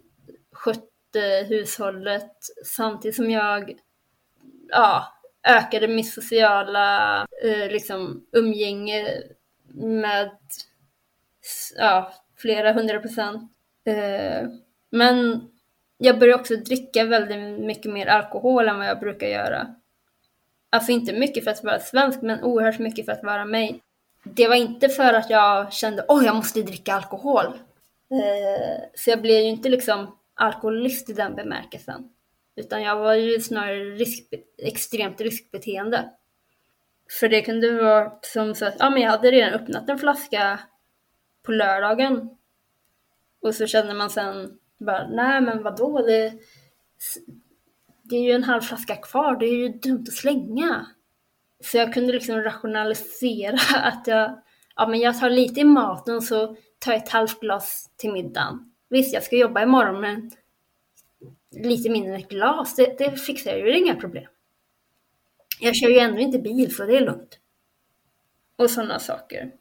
[0.51, 2.31] skötte hushållet,
[2.65, 3.79] samtidigt som jag
[4.69, 9.23] ja, ökade mitt sociala eh, liksom, umgänge
[9.73, 10.31] med
[11.77, 13.51] ja, flera hundra procent.
[13.85, 14.47] Eh,
[14.91, 15.47] men
[15.97, 19.75] jag började också dricka väldigt mycket mer alkohol än vad jag brukar göra.
[20.69, 23.81] Alltså inte mycket för att vara svensk, men oerhört mycket för att vara mig.
[24.23, 27.45] Det var inte för att jag kände åh, jag måste dricka alkohol.
[28.11, 32.09] Eh, så jag blev ju inte liksom alkoholist i den bemärkelsen.
[32.55, 36.09] Utan jag var ju snarare risk, extremt riskbeteende.
[37.19, 40.59] För det kunde vara som så att ja, men jag hade redan öppnat en flaska
[41.43, 42.29] på lördagen.
[43.41, 46.33] Och så känner man sen bara, nej men vadå, det,
[48.03, 50.85] det är ju en halv flaska kvar, det är ju dumt att slänga.
[51.63, 54.41] Så jag kunde liksom rationalisera att jag,
[54.75, 58.11] ja men jag tar lite i maten och så tar jag ett halvt glas till
[58.11, 58.73] middagen.
[58.89, 60.31] Visst, jag ska jobba imorgon men
[61.51, 64.27] lite mindre än ett glas, det, det fixar jag ju, det är inga problem.
[65.59, 67.39] Jag kör ju ändå inte bil så det är lugnt.
[68.55, 69.51] Och sådana saker.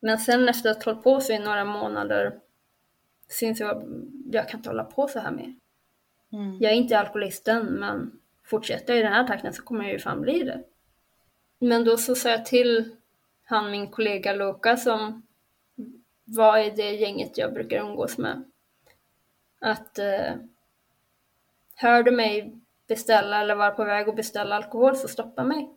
[0.00, 2.40] Men sen efter att ha hållit på sig i några månader
[3.28, 3.82] syns jag,
[4.32, 5.54] jag kan inte hålla på så här mer.
[6.32, 6.58] Mm.
[6.60, 9.98] Jag är inte alkoholisten men fortsätter jag i den här takten så kommer jag ju
[9.98, 10.64] fan bli det.
[11.58, 12.96] Men då så sa jag till
[13.44, 15.22] han, min kollega Luka som
[16.24, 18.44] var i det gänget jag brukar umgås med.
[19.58, 20.34] Att eh,
[21.74, 25.70] hör du mig beställa eller vara på väg att beställa alkohol så stoppa mig.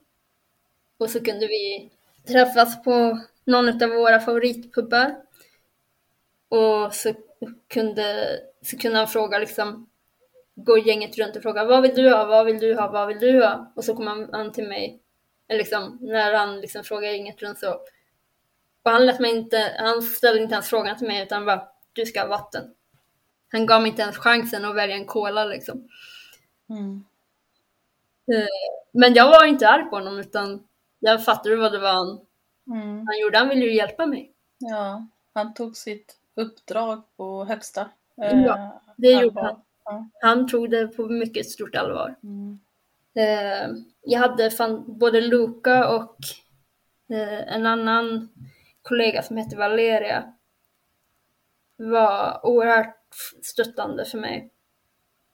[0.98, 1.92] Och så kunde vi
[2.28, 5.16] träffas på någon av våra favoritpubbar.
[6.50, 7.14] Och så
[7.68, 9.90] kunde, så kunde han fråga liksom,
[10.56, 13.20] gå gänget runt och fråga vad vill du ha, vad vill du ha, vad vill
[13.20, 13.74] du ha?
[13.76, 15.02] Och så kom han, han till mig,
[15.48, 17.72] eller liksom, när han liksom frågade gänget runt så.
[18.84, 22.06] Och han lät mig inte, han ställde inte ens frågan till mig utan bara, du
[22.06, 22.74] ska ha vatten.
[23.52, 25.88] Han gav mig inte ens chansen att välja en cola liksom.
[26.70, 27.04] Mm.
[28.34, 28.48] Eh,
[28.92, 30.68] men jag var inte arg på honom utan
[31.00, 32.20] jag fattade vad det var han,
[32.68, 33.08] mm.
[33.08, 33.38] han gjorde.
[33.38, 34.32] Han ville ju hjälpa mig.
[34.58, 37.90] Ja, han tog sitt uppdrag på högsta
[38.22, 39.24] eh, Ja, det allvar.
[39.24, 39.62] gjorde han.
[39.86, 40.10] Ja.
[40.22, 42.16] Han tog det på mycket stort allvar.
[42.24, 42.60] Mm.
[43.16, 46.18] Eh, jag hade fan, både Luca och
[47.10, 48.30] eh, en annan
[48.82, 50.34] kollega som hette Valeria
[51.78, 52.97] var oerhört
[53.42, 54.52] stöttande för mig.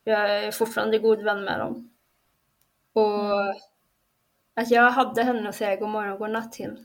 [0.04, 1.90] Jag är fortfarande god vän med dem.
[2.92, 3.54] Och
[4.54, 6.84] att jag hade henne att säga god morgon och god natt till.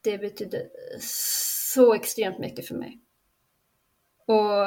[0.00, 3.00] Det betydde så extremt mycket för mig.
[4.26, 4.66] Och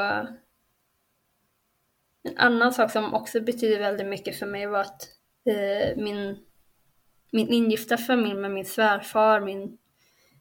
[2.24, 5.10] en annan sak som också betyder väldigt mycket för mig var att
[5.46, 6.46] eh, min,
[7.32, 9.78] min ingifta familj med min svärfar, min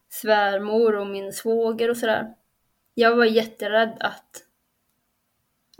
[0.09, 2.33] svärmor och min svåger och sådär.
[2.93, 4.43] Jag var jätterädd att,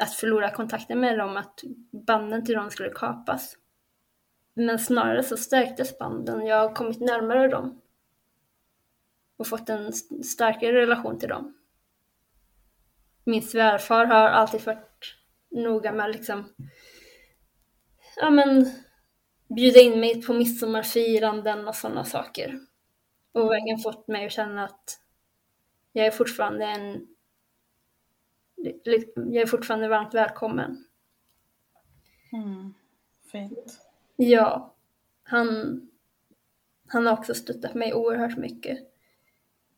[0.04, 1.60] att förlora kontakten med dem, att
[2.08, 3.58] banden till dem skulle kapas.
[4.54, 6.46] Men snarare så stärktes banden.
[6.46, 7.82] Jag har kommit närmare dem
[9.38, 11.58] och fått en starkare relation till dem.
[13.24, 15.16] Min svärfar har alltid varit
[15.52, 16.54] noga med liksom,
[18.16, 18.66] ja men,
[19.56, 22.60] bjuda in mig på midsommarfiranden och sådana saker.
[23.32, 25.00] Och verkligen fått mig att känna att
[25.92, 27.08] jag är fortfarande en,
[29.16, 30.86] jag är fortfarande varmt välkommen.
[32.34, 32.74] Mm,
[33.32, 33.80] fint.
[34.16, 34.76] Ja,
[35.24, 35.82] han,
[36.88, 38.80] han har också stöttat mig oerhört mycket.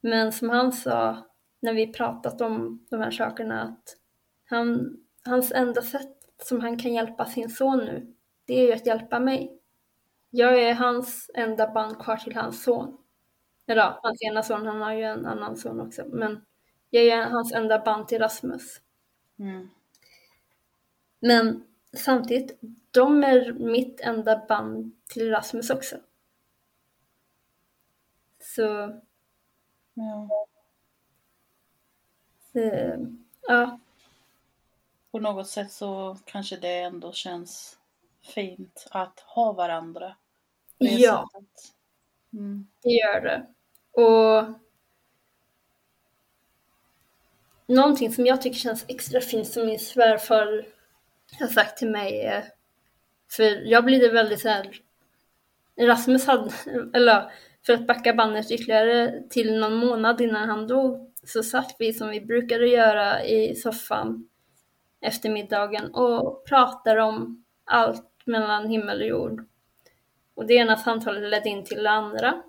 [0.01, 1.25] Men som han sa
[1.59, 3.97] när vi pratat om de här sakerna att
[4.45, 8.13] han, hans enda sätt som han kan hjälpa sin son nu,
[8.45, 9.59] det är ju att hjälpa mig.
[10.29, 12.97] Jag är hans enda band kvar till hans son.
[13.67, 16.03] Eller ja, hans ena son, han har ju en annan son också.
[16.07, 16.41] Men
[17.03, 18.81] jag är hans enda band till Rasmus.
[19.39, 19.69] Mm.
[21.19, 22.57] Men samtidigt,
[22.91, 25.97] de är mitt enda band till Rasmus också.
[28.39, 28.93] Så
[29.95, 30.47] Ja.
[32.51, 32.99] Det,
[33.41, 33.79] ja.
[35.11, 37.79] På något sätt så kanske det ändå känns
[38.21, 40.15] fint att ha varandra.
[40.77, 41.29] Ja,
[42.33, 42.67] mm.
[42.81, 43.45] det gör det.
[44.01, 44.59] Och
[47.67, 50.65] någonting som jag tycker känns extra fint som min svärfar
[51.39, 52.43] har sagt till mig
[53.31, 54.81] för jag blir väldigt så här
[55.81, 56.51] Rasmus hade,
[56.93, 57.31] eller
[57.65, 62.09] för att backa bandet ytterligare till någon månad innan han dog så satt vi som
[62.09, 64.29] vi brukade göra i soffan
[65.01, 69.45] efter middagen och pratade om allt mellan himmel och jord.
[70.35, 72.43] Och det ena samtalet ledde in till det andra.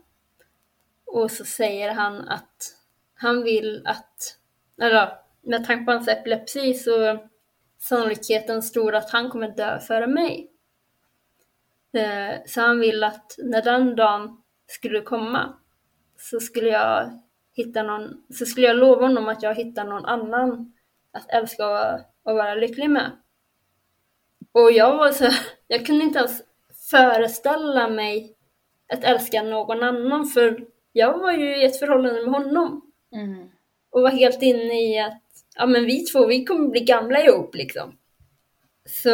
[1.06, 2.74] Och så säger han att
[3.14, 4.38] han vill att,
[4.83, 5.12] eller
[5.43, 7.29] med tanke på hans epilepsi så är
[7.79, 10.51] sannolikheten stor att han kommer dö före mig.
[11.93, 15.55] Eh, så han vill att när den dagen skulle komma
[16.18, 17.20] så skulle jag
[17.53, 20.72] hitta någon, så skulle jag lova honom att jag hittar någon annan
[21.12, 23.11] att älska och, och vara lycklig med.
[24.53, 25.31] Och jag var så,
[25.66, 26.43] jag kunde inte ens
[26.91, 28.37] föreställa mig
[28.93, 32.93] att älska någon annan för jag var ju i ett förhållande med honom.
[33.12, 33.51] Mm.
[33.97, 35.22] Och var helt inne i att,
[35.57, 37.99] ja men vi två, vi kommer bli gamla ihop liksom.
[38.86, 39.11] Så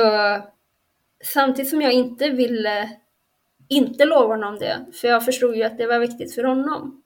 [1.25, 2.91] samtidigt som jag inte ville
[3.69, 7.03] inte lova honom det, för jag förstod ju att det var viktigt för honom.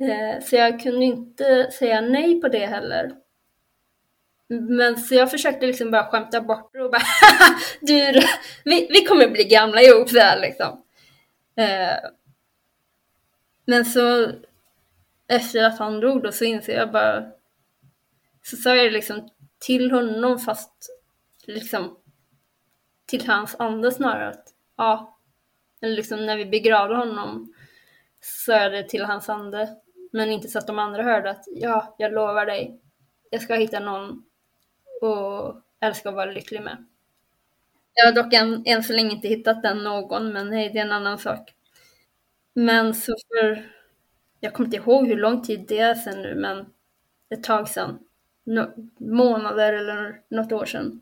[0.00, 3.12] Eh, så jag kunde inte säga nej på det heller.
[4.48, 7.02] Men så jag försökte liksom bara skämta bort det och bara
[7.80, 8.12] du,
[8.64, 10.82] vi, vi kommer bli gamla ihop där liksom.
[11.56, 12.10] Eh,
[13.66, 14.32] men så
[15.30, 17.30] efter att han dog då så inser jag bara
[18.42, 19.28] så sa jag det liksom
[19.58, 20.90] till honom fast
[21.46, 21.96] liksom
[23.06, 25.18] till hans ande snarare att ja,
[25.80, 27.54] eller liksom när vi begravde honom
[28.20, 29.76] sa jag det till hans ande
[30.12, 32.80] men inte så att de andra hörde att ja, jag lovar dig,
[33.30, 34.24] jag ska hitta någon
[35.02, 36.86] och älska och vara lycklig med.
[37.94, 40.84] Jag har dock än, än så länge inte hittat den någon, men hej, det är
[40.84, 41.54] en annan sak.
[42.54, 43.70] Men så för,
[44.40, 46.72] jag kommer inte ihåg hur lång tid det är sen nu, men
[47.28, 47.98] ett tag sedan,
[48.44, 51.00] no, månader eller något år sedan,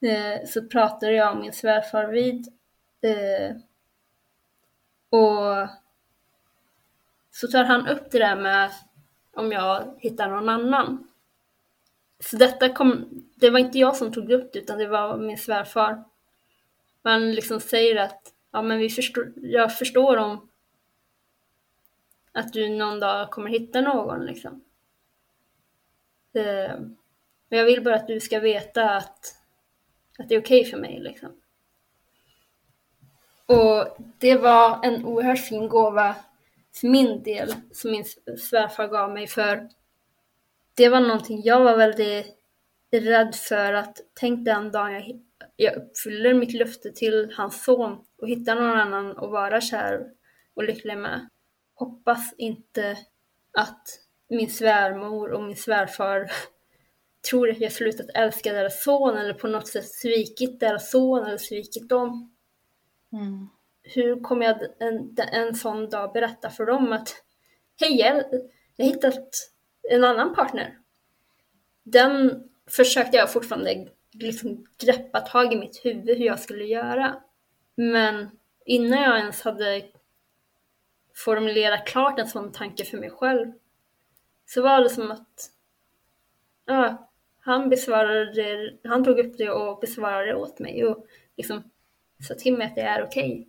[0.00, 2.48] eh, så pratade jag om min svärfar vid
[3.00, 3.56] eh,
[5.10, 5.68] och
[7.30, 8.70] så tar han upp det där med
[9.34, 11.08] om jag hittar någon annan.
[12.20, 13.04] Så detta kom,
[13.34, 16.04] det var inte jag som tog upp det utan det var min svärfar.
[17.02, 20.48] Man liksom säger att ja, men vi förstår, jag förstår om
[22.34, 24.64] att du någon dag kommer hitta någon liksom.
[26.34, 26.78] Eh,
[27.48, 29.34] men jag vill bara att du ska veta att,
[30.18, 31.40] att det är okej okay för mig liksom.
[33.46, 36.16] Och det var en oerhört fin gåva
[36.80, 38.04] för min del som min
[38.38, 39.68] svärfar gav mig för
[40.74, 42.36] det var någonting jag var väldigt
[42.90, 45.20] rädd för att tänk den dagen jag,
[45.56, 50.10] jag uppfyller mitt löfte till hans son och hittar någon annan att vara kär
[50.54, 51.28] och lycklig med.
[51.74, 52.98] Hoppas inte
[53.58, 53.88] att
[54.28, 56.30] min svärmor och min svärfar
[57.30, 61.38] tror att jag slutat älska deras son eller på något sätt svikit deras son eller
[61.38, 62.34] svikit dem.
[63.12, 63.48] Mm.
[63.82, 67.08] Hur kommer jag en, en sån dag berätta för dem att
[67.80, 68.14] hej, jag
[68.78, 69.28] har hittat
[69.90, 70.78] en annan partner.
[71.82, 77.22] Den försökte jag fortfarande liksom greppa tag i mitt huvud hur jag skulle göra.
[77.74, 78.30] Men
[78.64, 79.82] innan jag ens hade
[81.14, 83.52] formulera klart en sån tanke för mig själv
[84.46, 85.50] så var det som att
[86.64, 87.10] ja,
[87.40, 91.06] han besvarade det, han tog upp det och besvarade det åt mig och
[91.36, 91.70] liksom
[92.28, 93.32] sa till mig att det är okej.
[93.32, 93.46] Okay.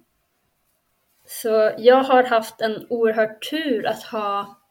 [1.26, 4.62] Så jag har haft en oerhörd tur att ha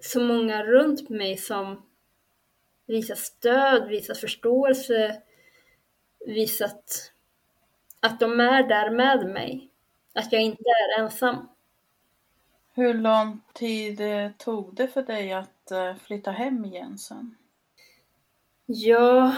[0.00, 1.86] så många runt mig som
[2.86, 5.22] visat stöd, visat förståelse,
[6.26, 7.12] visat
[8.00, 9.69] att de är där med mig.
[10.14, 11.48] Att jag inte är ensam.
[12.74, 17.36] Hur lång tid eh, tog det för dig att eh, flytta hem igen sen?
[18.66, 19.36] Ja,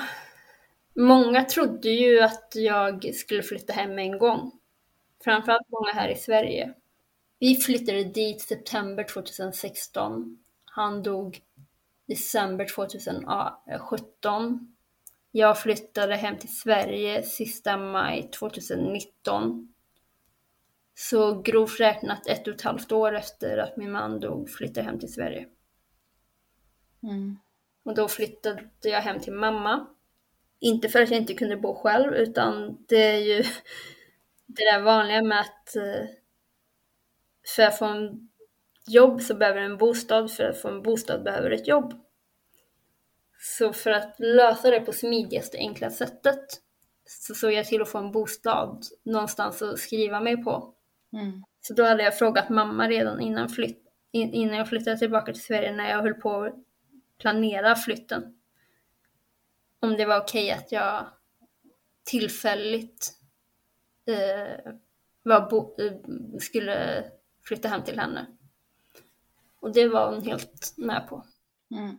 [0.94, 4.52] många trodde ju att jag skulle flytta hem en gång.
[5.24, 6.74] Framförallt många här i Sverige.
[7.38, 10.38] Vi flyttade dit september 2016
[10.74, 11.40] han dog
[12.06, 14.74] december 2017.
[15.30, 19.74] Jag flyttade hem till Sverige sista maj 2019.
[20.94, 24.84] Så grovt räknat ett och ett halvt år efter att min man dog flyttade jag
[24.84, 25.48] hem till Sverige.
[27.02, 27.38] Mm.
[27.84, 29.86] Och då flyttade jag hem till mamma.
[30.60, 33.42] Inte för att jag inte kunde bo själv utan det är ju
[34.46, 36.08] det där vanliga med att eh,
[37.56, 38.28] för att få en
[38.86, 41.94] jobb så behöver en bostad, för att få en bostad behöver ett jobb.
[43.38, 46.44] Så för att lösa det på smidigaste, enkla sättet
[47.04, 50.74] så såg jag till att få en bostad någonstans att skriva mig på.
[51.12, 51.44] Mm.
[51.60, 55.72] Så då hade jag frågat mamma redan innan, flytt, innan jag flyttade tillbaka till Sverige
[55.72, 56.54] när jag höll på att
[57.18, 58.38] planera flytten.
[59.80, 61.06] Om det var okej okay att jag
[62.04, 63.12] tillfälligt
[64.06, 64.72] eh,
[65.22, 65.92] var eh,
[66.40, 67.04] skulle
[67.42, 68.26] flytta hem till henne.
[69.60, 71.26] Och det var hon helt med på.
[71.70, 71.98] Mm.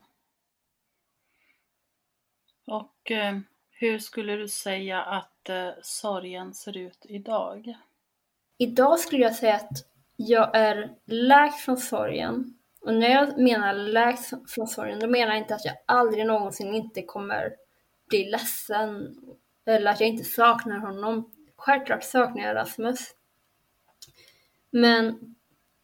[2.65, 3.39] Och eh,
[3.71, 7.77] hur skulle du säga att eh, sorgen ser ut idag?
[8.63, 9.85] Idag skulle jag säga att
[10.15, 12.57] jag är läkt från sorgen.
[12.81, 16.75] Och när jag menar läkt från sorgen, då menar jag inte att jag aldrig någonsin
[16.75, 17.53] inte kommer
[18.09, 19.15] bli ledsen
[19.65, 21.31] eller att jag inte saknar honom.
[21.55, 22.99] Självklart saknar jag Rasmus.
[24.69, 25.35] Men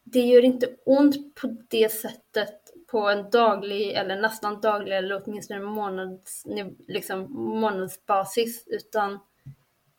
[0.04, 5.60] det gör inte ont på det sättet på en daglig eller nästan daglig eller åtminstone
[5.60, 6.46] månads,
[6.88, 9.20] liksom, månadsbasis utan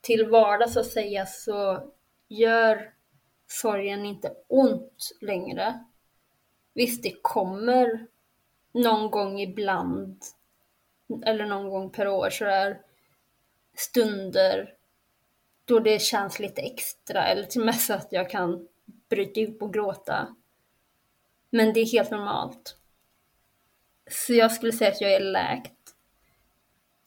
[0.00, 1.90] till vardags så att säga så
[2.30, 2.92] gör
[3.46, 5.84] sorgen inte ont längre.
[6.74, 8.06] Visst, det kommer
[8.72, 10.22] någon gång ibland
[11.26, 12.80] eller någon gång per år sådär,
[13.74, 14.74] stunder
[15.64, 18.68] då det känns lite extra eller till och med så att jag kan
[19.08, 20.36] bryta ihop och gråta.
[21.50, 22.76] Men det är helt normalt.
[24.10, 25.72] Så jag skulle säga att jag är läkt.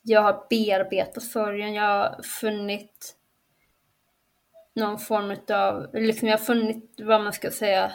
[0.02, 3.16] Jag har bearbetat sorgen, jag har funnit
[4.74, 7.92] någon form av, liksom jag har funnit vad man ska säga,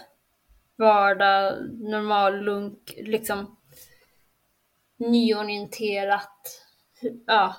[0.75, 3.57] vardag, normal lunk, liksom
[4.97, 6.65] nyorienterat.
[7.27, 7.55] Ja.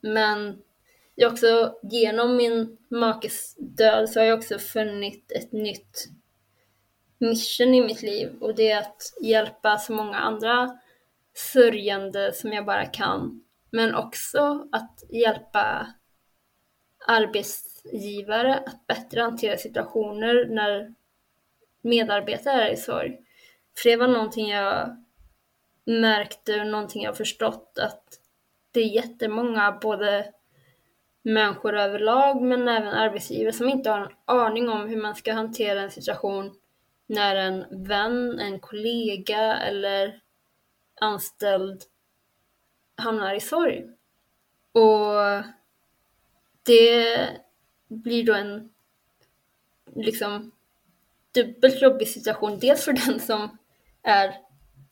[0.00, 0.62] Men
[1.14, 6.08] jag också, genom min makes död så har jag också funnit ett nytt
[7.18, 10.78] mission i mitt liv och det är att hjälpa så många andra
[11.34, 13.44] sörjande som jag bara kan.
[13.70, 15.86] Men också att hjälpa
[17.06, 20.94] arbetsgivare att bättre hantera situationer när
[21.82, 23.18] medarbetare är i sorg.
[23.76, 25.04] För det var någonting jag
[25.84, 28.04] märkte och någonting jag förstått att
[28.72, 30.32] det är jättemånga, både
[31.22, 35.80] människor överlag men även arbetsgivare som inte har en aning om hur man ska hantera
[35.80, 36.54] en situation
[37.06, 40.20] när en vän, en kollega eller
[41.00, 41.82] anställd
[42.96, 43.84] hamnar i sorg.
[44.72, 45.44] Och
[46.62, 47.28] det
[47.88, 48.72] blir då en
[49.94, 50.52] liksom
[51.32, 52.58] dubbelt jobbig situation.
[52.58, 53.58] Dels för den som
[54.02, 54.34] är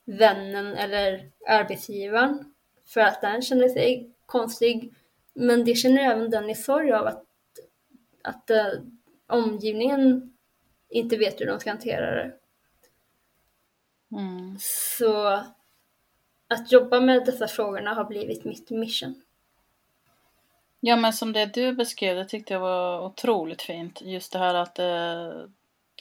[0.04, 2.54] vännen eller arbetsgivaren
[2.86, 4.94] för att den känner sig konstig.
[5.34, 7.24] Men det känner även den i sorg av att,
[8.22, 8.82] att uh,
[9.26, 10.34] omgivningen
[10.88, 12.32] inte vet hur de ska hantera det.
[14.12, 14.56] Mm.
[14.60, 15.44] Så
[16.48, 19.22] att jobba med dessa frågorna har blivit mitt mission.
[20.80, 24.00] Ja men som det du beskrev, det tyckte jag var otroligt fint.
[24.00, 25.48] Just det här att eh,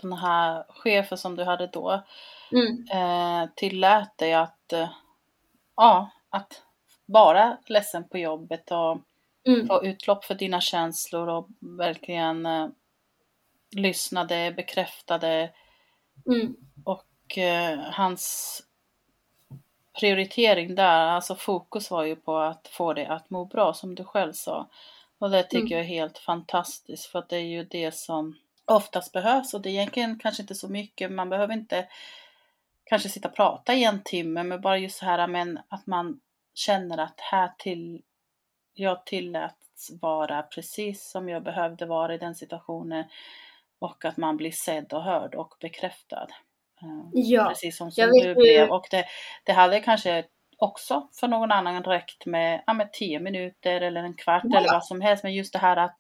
[0.02, 2.04] den här chefen som du hade då
[2.52, 2.86] mm.
[2.92, 4.90] eh, tillät dig att, eh,
[5.76, 6.64] ja, att
[7.06, 8.98] vara ledsen på jobbet och
[9.48, 9.68] mm.
[9.68, 12.68] få utlopp för dina känslor och verkligen eh,
[13.76, 15.52] lyssnade, bekräftade
[16.26, 16.56] mm.
[16.86, 18.62] och eh, hans
[20.00, 24.04] prioritering där, alltså fokus var ju på att få dig att må bra som du
[24.04, 24.70] själv sa.
[25.20, 25.72] Och det tycker mm.
[25.72, 28.36] jag är helt fantastiskt för att det är ju det som
[28.66, 31.88] oftast behövs och det är egentligen kanske inte så mycket, man behöver inte
[32.84, 36.20] kanske sitta och prata i en timme men bara just så här men att man
[36.54, 38.02] känner att här till
[38.74, 43.06] jag tilläts vara precis som jag behövde vara i den situationen
[43.80, 46.28] och att man blir sedd och hörd och bekräftad.
[46.82, 48.70] Eh, ja, Precis som, som du blev.
[48.70, 49.06] Och det,
[49.44, 50.26] det hade kanske
[50.58, 54.58] också för någon annan räckt med, ja, med tio minuter eller en kvart ja.
[54.58, 55.24] eller vad som helst.
[55.24, 56.00] Men just det här att,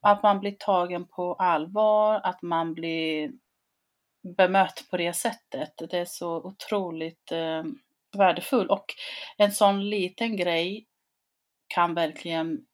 [0.00, 3.32] att man blir tagen på allvar, att man blir
[4.36, 5.72] bemött på det sättet.
[5.90, 7.62] Det är så otroligt eh,
[8.16, 8.70] värdefullt.
[8.70, 8.84] Och
[9.36, 10.86] en sån liten grej
[11.68, 12.66] kan verkligen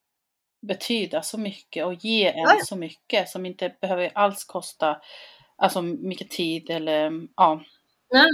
[0.61, 2.59] betyda så mycket och ge en ja.
[2.65, 5.01] så mycket som inte behöver alls kosta
[5.59, 7.61] alltså mycket tid eller ja.
[8.13, 8.29] Nej,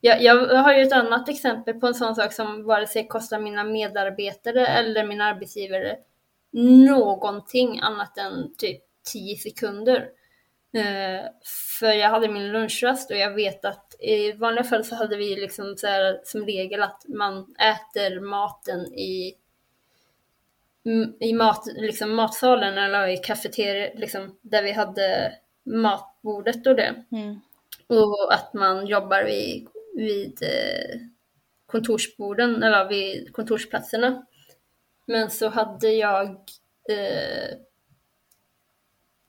[0.00, 3.38] jag, jag har ju ett annat exempel på en sån sak som vare sig kostar
[3.38, 5.96] mina medarbetare eller min arbetsgivare
[6.88, 10.08] någonting annat än typ 10 sekunder.
[10.74, 11.24] Eh,
[11.80, 15.36] för jag hade min lunchrast och jag vet att i vanliga fall så hade vi
[15.36, 19.34] liksom så här, som regel att man äter maten i
[21.20, 25.32] i mat, liksom matsalen eller i kafeteriet liksom, där vi hade
[25.66, 27.04] matbordet och det.
[27.12, 27.40] Mm.
[27.86, 31.00] Och att man jobbar vid, vid eh,
[31.66, 34.26] kontorsborden, eller vid kontorsplatserna.
[35.06, 36.28] Men så hade jag
[36.88, 37.56] eh,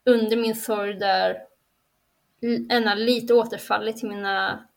[0.06, 1.44] under min sorg där
[2.70, 4.68] ena lite återfallit till mina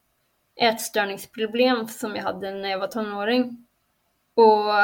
[0.56, 3.66] ätstörningsproblem som jag hade när jag var tonåring.
[4.34, 4.74] Och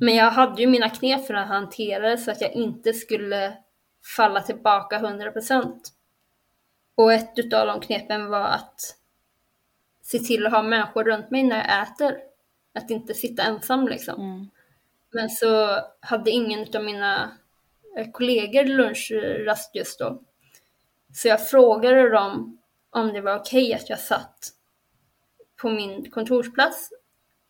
[0.00, 3.56] Men jag hade ju mina knep för att hantera det så att jag inte skulle
[4.16, 5.80] falla tillbaka 100%.
[6.94, 8.80] Och ett utav de knepen var att
[10.02, 12.18] se till att ha människor runt mig när jag äter.
[12.74, 14.20] Att inte sitta ensam liksom.
[14.20, 14.48] Mm.
[15.10, 17.38] Men så hade ingen av mina
[17.96, 20.22] eh, kollegor lunchrast just då.
[21.12, 22.58] Så jag frågade dem
[22.90, 24.48] om det var okej att jag satt
[25.60, 26.90] på min kontorsplats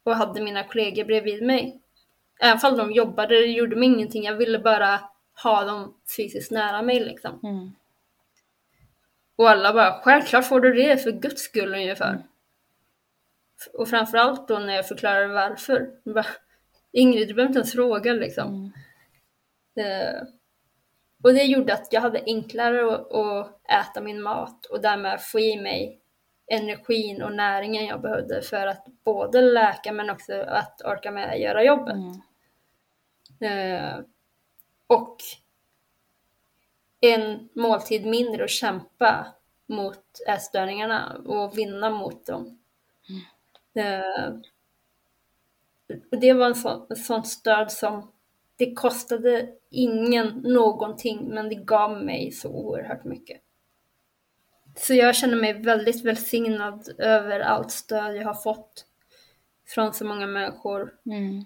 [0.04, 1.80] och hade mina kollegor bredvid mig.
[2.40, 4.24] Även om de jobbade, det gjorde mig ingenting.
[4.24, 5.00] Jag ville bara
[5.42, 7.40] ha dem fysiskt nära mig liksom.
[7.42, 7.72] Mm.
[9.36, 12.10] Och alla bara, självklart får du det för guds skull ungefär.
[12.10, 12.22] Mm.
[13.72, 15.90] Och framförallt då när jag förklarade varför.
[16.04, 16.26] Jag Bara,
[16.92, 18.72] Ingrid, du behöver inte ens fråga liksom.
[19.76, 20.10] Mm.
[20.16, 20.22] Eh,
[21.22, 25.40] och det gjorde att jag hade enklare att, att äta min mat och därmed få
[25.40, 26.00] i mig
[26.46, 31.40] energin och näringen jag behövde för att både läka men också att orka med att
[31.40, 31.94] göra jobbet.
[31.94, 32.22] Mm.
[33.40, 33.98] Eh,
[34.88, 35.16] och
[37.00, 39.26] en måltid mindre att kämpa
[39.66, 42.58] mot ätstörningarna och vinna mot dem.
[43.74, 44.34] Eh,
[46.10, 48.12] och det var en sån, ett sånt stöd som
[48.56, 53.40] det kostade ingen någonting men det gav mig så oerhört mycket.
[54.76, 58.86] Så jag känner mig väldigt välsignad över allt stöd jag har fått
[59.66, 60.94] från så många människor.
[61.06, 61.44] Mm.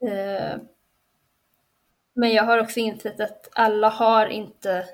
[0.00, 0.60] Eh,
[2.20, 4.84] men jag har också insett att alla har inte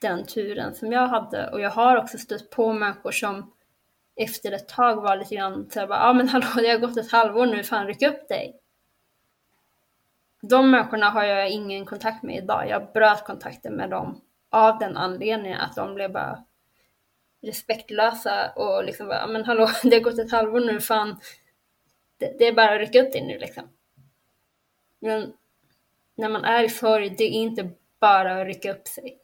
[0.00, 3.52] den turen som jag hade och jag har också stött på människor som
[4.16, 6.78] efter ett tag var lite grann så jag bara, ja ah, men hallå det har
[6.78, 8.60] gått ett halvår nu, fan ryck upp dig.
[10.42, 12.68] De människorna har jag ingen kontakt med idag.
[12.68, 16.44] Jag bröt kontakten med dem av den anledningen att de blev bara
[17.42, 21.20] respektlösa och liksom bara, men hallå, det har gått ett halvår nu, fan,
[22.18, 23.64] det, det är bara att rycka upp dig nu liksom.
[25.00, 25.32] Men
[26.16, 29.18] när man är i sorg, det är inte bara att rycka upp sig.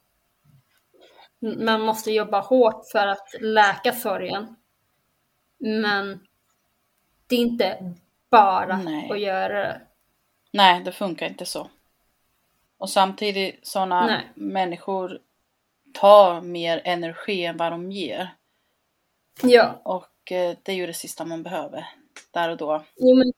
[1.39, 4.57] Man måste jobba hårt för att läka sorgen.
[5.59, 6.27] Men
[7.27, 7.95] det är inte
[8.31, 9.11] bara Nej.
[9.11, 9.81] att göra det.
[10.51, 11.71] Nej, det funkar inte så.
[12.79, 15.21] Och samtidigt, sådana människor
[15.95, 18.35] tar mer energi än vad de ger.
[19.43, 21.89] Ja, Och eh, det är ju det sista man behöver.
[22.31, 22.85] Där och då.
[22.97, 23.33] jo men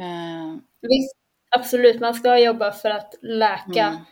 [0.00, 1.16] Eh, visst,
[1.50, 3.86] absolut, man ska jobba för att läka.
[3.86, 4.04] Mm.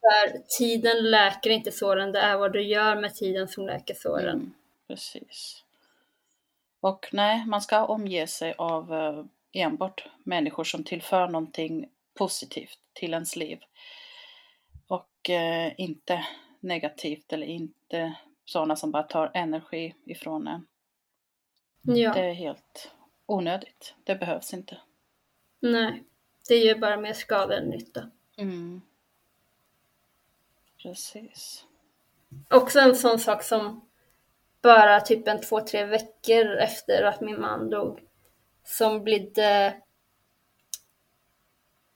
[0.00, 4.36] För tiden läker inte såren, det är vad du gör med tiden som läker såren.
[4.36, 4.54] Mm,
[4.88, 5.64] precis.
[6.80, 13.12] Och nej, man ska omge sig av eh, enbart människor som tillför någonting positivt till
[13.12, 13.58] ens liv.
[14.86, 16.26] Och eh, inte
[16.60, 18.14] negativt eller inte
[18.44, 20.66] sådana som bara tar energi ifrån en.
[21.82, 22.92] Ja, Det är helt
[23.26, 23.94] onödigt.
[24.04, 24.78] Det behövs inte.
[25.60, 26.04] nej.
[26.50, 28.10] Det gör bara mer skada än nytta.
[28.36, 28.80] Mm.
[30.82, 31.64] Precis.
[32.50, 33.88] Också en sån sak som
[34.62, 38.00] bara typ en två, tre veckor efter att min man dog
[38.64, 39.22] som blev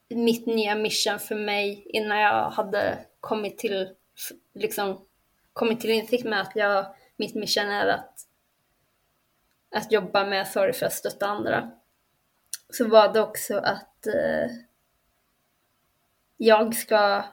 [0.08, 3.94] mitt nya mission för mig innan jag hade kommit till
[4.52, 5.06] liksom
[5.52, 6.86] kommit till insikt med att jag,
[7.16, 8.26] mitt mission är att
[9.70, 11.70] att jobba med sorg för att stötta andra.
[12.70, 14.50] Så var det också att eh,
[16.36, 17.24] jag ska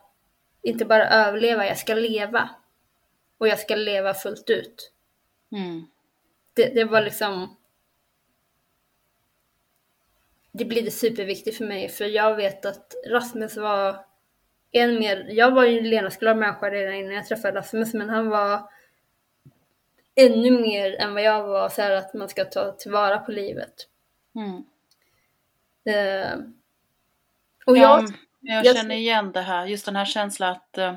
[0.61, 2.49] inte bara överleva, jag ska leva.
[3.38, 4.91] Och jag ska leva fullt ut.
[5.51, 5.88] Mm.
[6.53, 7.57] Det, det var liksom...
[10.51, 14.05] Det blev superviktigt för mig, för jag vet att Rasmus var
[14.71, 15.27] en mer...
[15.29, 18.69] Jag var ju en lenasklar människa redan innan jag träffade Rasmus, men han var
[20.15, 23.88] ännu mer än vad jag var, så här att man ska ta tillvara på livet.
[24.36, 24.63] Mm.
[25.86, 26.39] Eh,
[27.65, 28.03] och Ja,
[28.41, 28.65] jag...
[28.65, 30.93] jag känner igen det här, just den här känslan att eh,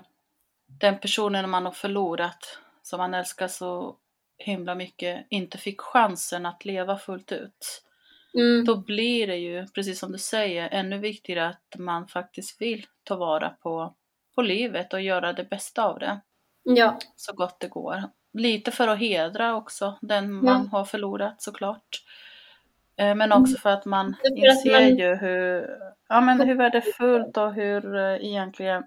[0.66, 3.97] den personen man har förlorat, som man älskar så
[4.39, 7.82] himla mycket, inte fick chansen att leva fullt ut.
[8.35, 12.87] Mm, Då blir det ju, precis som du säger, ännu viktigare att man faktiskt vill
[13.05, 13.95] ta vara på,
[14.35, 16.20] på livet och göra det bästa av det
[16.64, 18.03] ja, så gott det går.
[18.32, 22.05] Lite för att hedra också den man har förlorat såklart.
[22.97, 25.68] Eh, Men också för att man för att inser man- ju hur,
[26.09, 28.84] ja, men hur värdefullt och hur eh, egentligen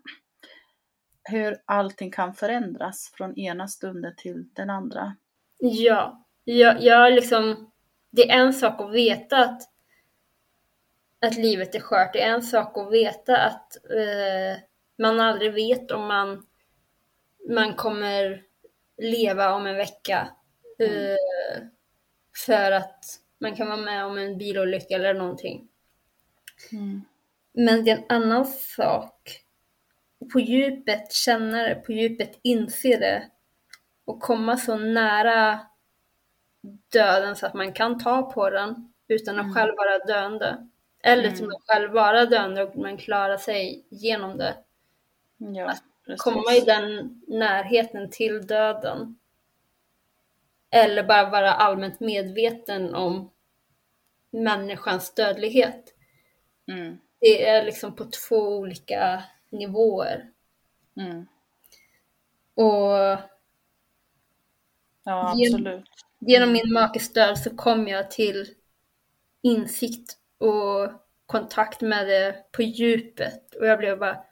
[1.29, 5.15] hur allting kan förändras från ena stunden till den andra.
[5.59, 6.23] ja.
[6.43, 7.71] Jag, jag liksom...
[8.11, 9.61] Det är en sak att veta att,
[11.21, 12.13] att livet är skört.
[12.13, 14.61] Det är en sak att veta att eh,
[14.97, 16.45] man aldrig vet om man,
[17.49, 18.41] man kommer
[18.97, 20.27] leva om en vecka.
[20.79, 21.63] Eh,
[22.45, 23.05] för att
[23.39, 25.67] man kan vara med om en bilolycka eller någonting.
[26.71, 27.01] Mm.
[27.53, 29.41] Men det är en annan sak
[30.33, 33.29] på djupet känna det, på djupet inse det
[34.05, 35.59] och komma så nära
[36.91, 39.55] döden så att man kan ta på den utan att Mm.
[39.55, 40.67] själv vara döende.
[41.03, 41.49] Eller Mm.
[41.49, 44.57] att själv vara döende och man klarar sig genom det.
[45.37, 45.73] Ja,
[46.05, 46.21] precis.
[46.21, 49.19] Komma i den närheten till döden.
[50.69, 53.31] Eller bara vara allmänt medveten om
[54.29, 55.93] människans dödlighet.
[56.67, 56.97] Mm.
[57.19, 60.31] Det är liksom på två olika nivåer.
[60.95, 61.27] Mm.
[62.53, 63.19] Och
[65.07, 65.85] Ja, absolut.
[66.19, 68.45] genom min makes död så kom jag till
[69.41, 70.91] insikt och
[71.25, 73.55] kontakt med det på djupet.
[73.55, 74.23] Och jag blev bara...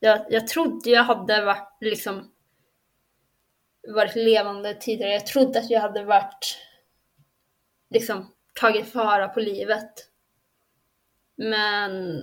[0.00, 2.30] Jag, jag trodde jag hade varit liksom
[3.88, 5.12] varit levande tidigare.
[5.12, 6.58] Jag trodde att jag hade varit
[7.90, 9.92] liksom tagit fara på livet.
[11.36, 12.22] Men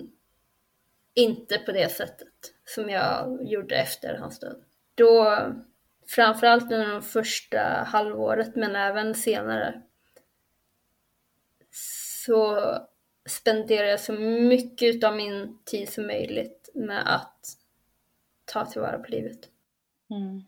[1.14, 4.64] inte på det sättet som jag gjorde efter hans död.
[4.96, 5.40] Då,
[6.08, 9.82] framförallt under det första halvåret men även senare,
[12.26, 12.62] så
[13.30, 17.46] spenderade jag så mycket av min tid som möjligt med att
[18.46, 19.40] ta tillvara på livet.
[20.10, 20.44] Mm.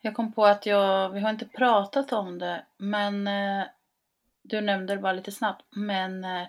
[0.00, 3.64] Jag kom på att jag, vi har inte pratat om det, men eh,
[4.42, 5.64] du nämnde det bara lite snabbt.
[5.70, 6.46] Men eh,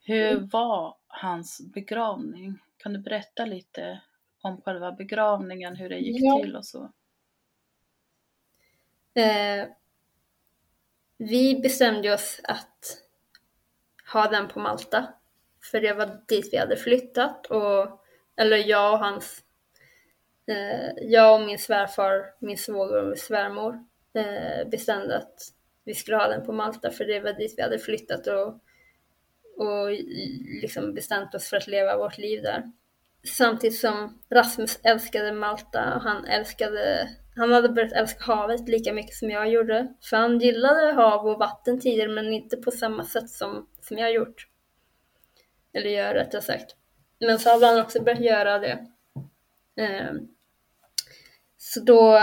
[0.00, 0.48] hur Mm.
[0.48, 2.58] var hans begravning?
[2.78, 4.00] Kan du berätta lite
[4.42, 6.38] om själva begravningen, hur det gick Ja.
[6.42, 6.92] till och så?
[9.14, 9.66] Eh,
[11.18, 13.02] vi bestämde oss att
[14.12, 15.06] ha den på Malta.
[15.70, 17.46] För det var dit vi hade flyttat.
[17.46, 18.00] Och,
[18.36, 19.42] eller jag och hans...
[20.46, 23.84] Eh, jag och min svärfar, min svåger och min svärmor
[24.14, 25.52] eh, bestämde att
[25.84, 28.48] vi skulle ha den på Malta för det var dit vi hade flyttat och,
[29.56, 29.90] och
[30.62, 32.72] liksom bestämt oss för att leva vårt liv där.
[33.24, 39.14] Samtidigt som Rasmus älskade Malta och han älskade, han hade börjat älska havet lika mycket
[39.14, 39.94] som jag gjorde.
[40.02, 44.12] För han gillade hav och vatten tidigare men inte på samma sätt som, som jag
[44.12, 44.48] gjort.
[45.72, 46.76] Eller gör rättare sagt.
[47.20, 48.86] Men så hade han också börjat göra det.
[49.76, 50.12] Eh,
[51.68, 52.18] så då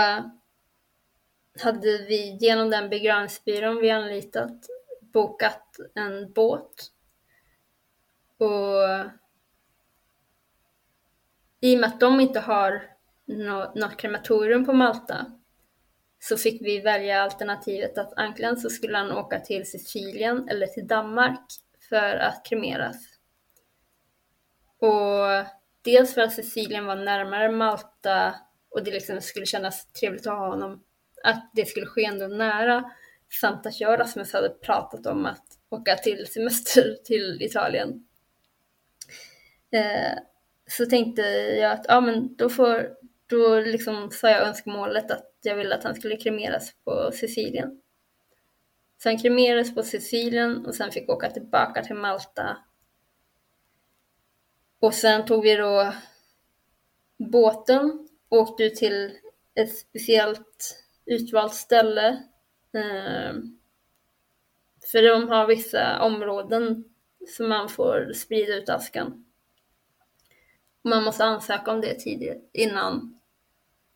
[1.62, 4.66] hade vi genom den begravningsbyrån vi anlitat
[5.00, 6.90] bokat en båt.
[8.38, 9.10] Och
[11.60, 12.90] i och med att de inte har
[13.74, 15.26] något krematorium på Malta
[16.18, 20.86] så fick vi välja alternativet att antingen så skulle han åka till Sicilien eller till
[20.86, 21.40] Danmark
[21.88, 22.96] för att kremeras.
[24.78, 25.46] Och
[25.82, 28.34] dels för att Sicilien var närmare Malta
[28.74, 30.82] och det liksom skulle kännas trevligt att ha honom,
[31.22, 32.90] att det skulle ske ändå nära,
[33.40, 38.06] samt att jag och Rasmus hade pratat om att åka till semester till Italien.
[39.70, 40.18] Eh,
[40.66, 42.90] så tänkte jag att ja, men då, får,
[43.26, 47.80] då liksom sa jag önskemålet att jag ville att han skulle kremeras på Sicilien.
[49.02, 52.56] Så han kremerades på Sicilien och sen fick åka tillbaka till Malta.
[54.78, 55.92] Och sen tog vi då
[57.18, 58.03] båten
[58.38, 59.12] åkte ju till
[59.54, 62.08] ett speciellt utvalt ställe.
[62.74, 63.34] Eh,
[64.92, 66.84] för de har vissa områden
[67.28, 69.24] som man får sprida ut askan.
[70.84, 73.20] Man måste ansöka om det tidigt innan,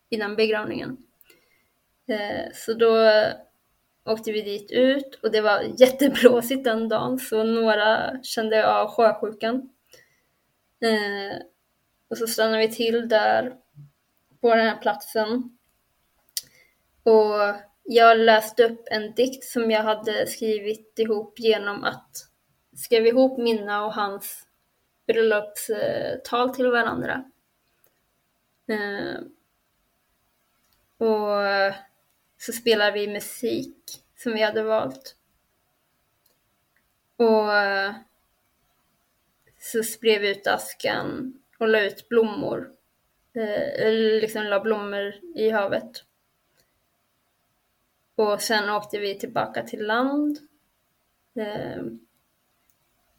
[0.09, 0.97] innan begravningen.
[2.09, 3.13] Eh, så då
[4.05, 9.71] åkte vi dit ut och det var jätteblåsigt den dagen så några kände av sjösjukan.
[10.81, 11.39] Eh,
[12.09, 13.57] och så stannade vi till där
[14.41, 15.59] på den här platsen.
[17.03, 22.11] Och jag läste upp en dikt som jag hade skrivit ihop genom att
[22.77, 24.47] skriva ihop mina och hans
[25.07, 27.25] bröllopstal till varandra.
[28.69, 29.25] Ehm,
[30.99, 31.43] och
[32.39, 35.17] så spelade vi musik som vi hade valt.
[37.17, 37.49] Och
[39.59, 42.73] så spred vi ut askan och la ut blommor.
[43.39, 46.05] Eh, liksom la blommor i havet.
[48.15, 50.39] Och sen åkte vi tillbaka till land.
[51.41, 52.01] Ehm,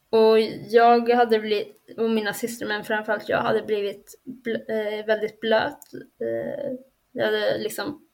[0.09, 0.39] och
[0.69, 5.93] jag hade blivit, och mina systrar, men framförallt jag, hade blivit bl eh, väldigt blöt.
[5.93, 6.73] Eh,
[7.11, 8.07] jag hade liksom,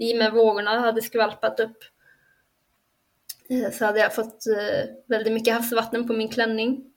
[0.00, 1.78] i och med vågorna hade skvalpat upp,
[3.72, 4.44] så hade jag fått
[5.06, 6.87] väldigt mycket havsvatten på min klänning.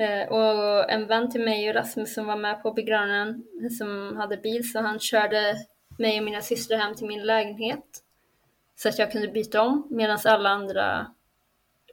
[0.00, 3.44] Eh, och en vän till mig och Rasmus som var med på begravningen,
[3.78, 5.56] som hade bil, så han körde
[5.98, 7.84] mig och mina systrar hem till min lägenhet.
[8.76, 11.06] Så att jag kunde byta om, medan alla andra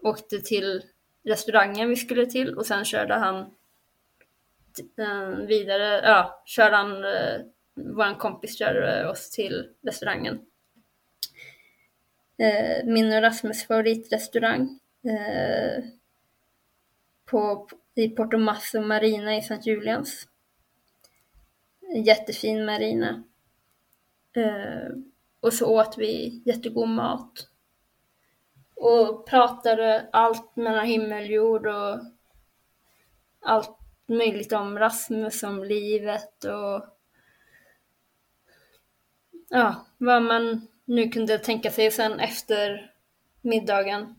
[0.02, 0.84] åkte till
[1.24, 3.40] restaurangen vi skulle till och sen körde han
[4.98, 7.42] eh, vidare, ja, körde han, eh,
[7.74, 10.40] vår kompis körde oss till restaurangen.
[12.84, 14.80] Min och Rasmus favoritrestaurang
[17.26, 17.68] på,
[17.98, 19.70] i Porto Masso Marina i St.
[19.70, 20.28] Julians.
[22.06, 23.24] Jättefin marina.
[24.36, 24.90] Eh,
[25.40, 27.48] och så åt vi jättegod mat.
[28.76, 32.00] Och pratade allt mellan himmel och jord och
[33.40, 36.86] allt möjligt om Rasmus, om livet och
[39.50, 41.92] ja, vad man nu kunde tänka sig.
[41.92, 42.92] Sen efter
[43.42, 44.16] middagen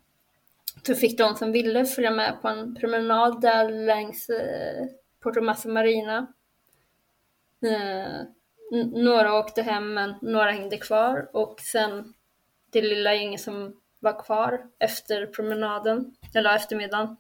[0.87, 4.87] så fick de som ville följa med på en promenad där längs eh,
[5.21, 6.33] Porto Massa Marina.
[7.67, 8.23] Eh,
[8.93, 12.15] några åkte hem men några hängde kvar och sen
[12.71, 17.17] det lilla gänget som var kvar efter promenaden, eller eftermiddagen,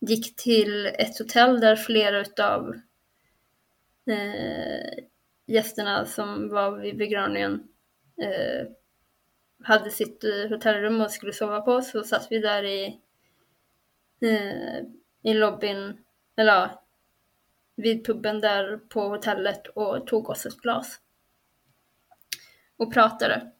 [0.00, 2.74] gick till ett hotell där flera utav
[4.10, 5.04] eh,
[5.46, 7.68] gästerna som var vid begravningen
[8.22, 8.66] eh,
[9.62, 13.00] hade sitt eh, hotellrum och skulle sova på så satt vi där i,
[14.20, 14.78] eh,
[15.22, 16.04] i lobbyn,
[16.36, 16.70] eller
[17.76, 21.00] vid puben där på hotellet och tog oss ett glas.
[22.76, 23.52] Och pratade.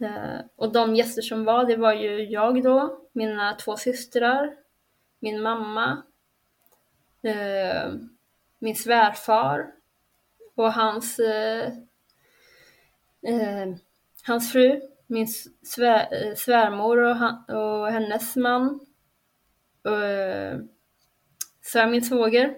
[0.00, 4.56] Eh, och de gäster som var, det var ju jag då, mina två systrar,
[5.18, 6.02] min mamma,
[7.22, 7.92] eh,
[8.58, 9.72] min svärfar
[10.54, 11.72] och hans, eh,
[13.22, 13.74] eh
[14.26, 15.28] hans fru, min
[15.62, 18.80] svär, eh, svärmor och, han, och hennes man.
[19.82, 20.58] Och, eh,
[21.62, 22.54] så min svåger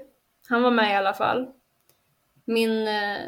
[0.49, 1.53] han var med i alla fall.
[2.45, 3.21] Min eh,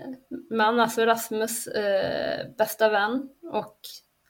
[0.51, 3.79] man, alltså Rasmus eh, bästa vän och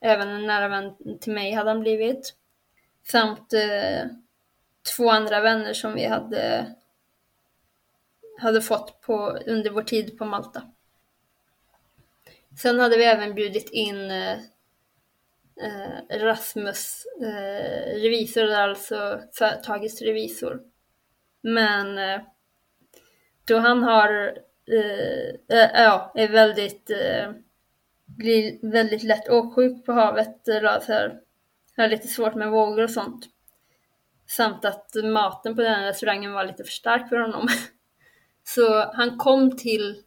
[0.00, 2.34] även en nära vän till mig hade han blivit.
[3.02, 4.06] Samt eh,
[4.96, 6.74] två andra vänner som vi hade,
[8.40, 10.62] hade fått på, under vår tid på Malta.
[12.62, 14.38] Sen hade vi även bjudit in eh,
[15.62, 20.60] eh, Rasmus eh, revisor, alltså företagets revisor.
[21.42, 22.20] Men eh,
[23.44, 24.38] då han har,
[24.72, 27.32] eh, eh ja, är väldigt, eh,
[28.04, 31.20] blir väldigt lätt åksjuk på havet, eh, eller
[31.76, 33.26] har lite svårt med vågor och sånt.
[34.26, 37.48] Samt att maten på den restaurangen var lite för stark för honom.
[38.44, 40.02] Så han kom till,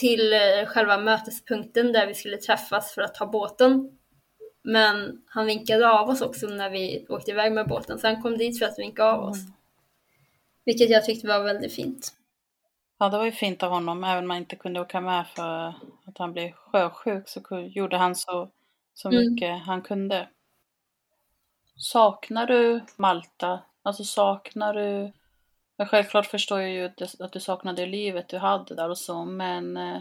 [0.00, 0.34] till
[0.66, 3.98] själva mötespunkten där vi skulle träffas för att ta båten.
[4.62, 8.38] Men han vinkade av oss också när vi åkte iväg med båten, så han kom
[8.38, 9.40] dit för att vinka av oss.
[9.40, 9.52] Mm.
[10.64, 12.12] Vilket jag tyckte var väldigt fint.
[12.98, 14.04] Ja, det var ju fint av honom.
[14.04, 15.68] Även om man inte kunde åka med för
[16.06, 18.50] att han blev sjösjuk så gjorde han så,
[18.94, 19.20] så mm.
[19.20, 20.28] mycket han kunde.
[21.76, 23.60] Saknar du Malta?
[23.82, 25.12] Alltså saknar du...
[25.76, 29.76] Men självklart förstår jag ju att du saknade livet du hade där och så, men
[29.76, 30.00] eh,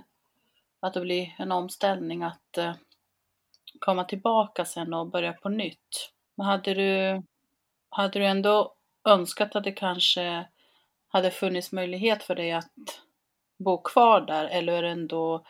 [0.79, 2.73] att det blir en omställning att eh,
[3.79, 6.11] komma tillbaka sen och börja på nytt.
[6.35, 7.23] Men hade du,
[7.89, 10.45] hade du ändå önskat att det kanske
[11.07, 13.01] hade funnits möjlighet för dig att
[13.57, 15.45] bo kvar där eller är du ändå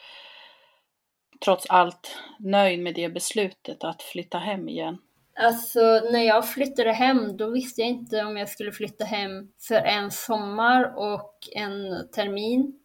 [1.46, 4.98] trots allt nöjd med det beslutet att flytta hem igen?
[5.36, 5.80] Alltså
[6.12, 10.12] när jag flyttade hem då visste jag inte om jag skulle flytta hem för en
[10.12, 12.80] sommar och en termin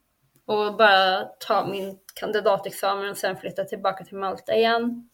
[0.45, 5.09] och bara ta min kandidatexamen och sen flytta tillbaka till Malta igen.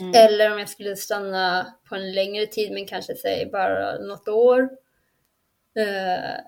[0.00, 0.12] Mm.
[0.14, 4.70] Eller om jag skulle stanna på en längre tid men kanske säg bara något år.
[5.76, 6.40] Eh,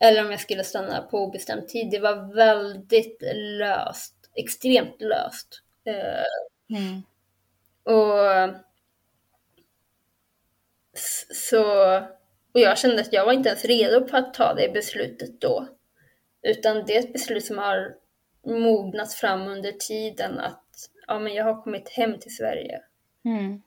[0.00, 1.90] eller om jag skulle stanna på obestämd tid.
[1.90, 5.62] Det var väldigt löst, extremt löst.
[5.84, 7.02] Eh, mm.
[7.84, 8.60] Och
[11.30, 11.96] så,
[12.54, 15.68] och jag kände att jag var inte ens redo på att ta det beslutet då.
[16.42, 17.94] Utan det är ett beslut som har
[18.46, 20.64] mognat fram under tiden att
[21.06, 22.82] ja, men jag har kommit hem till Sverige.
[23.24, 23.62] Mm.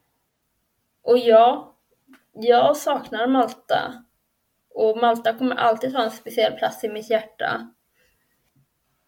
[1.02, 1.76] Och ja,
[2.34, 4.04] jag saknar Malta.
[4.70, 7.74] Och Malta kommer alltid ha en speciell plats i mitt hjärta.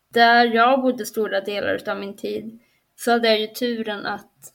[0.10, 2.60] Där jag bodde stora delar av min tid
[2.96, 4.54] så hade jag ju turen att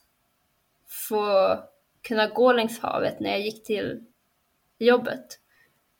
[1.08, 1.58] få
[2.02, 4.04] kunna gå längs havet när jag gick till
[4.78, 5.38] jobbet.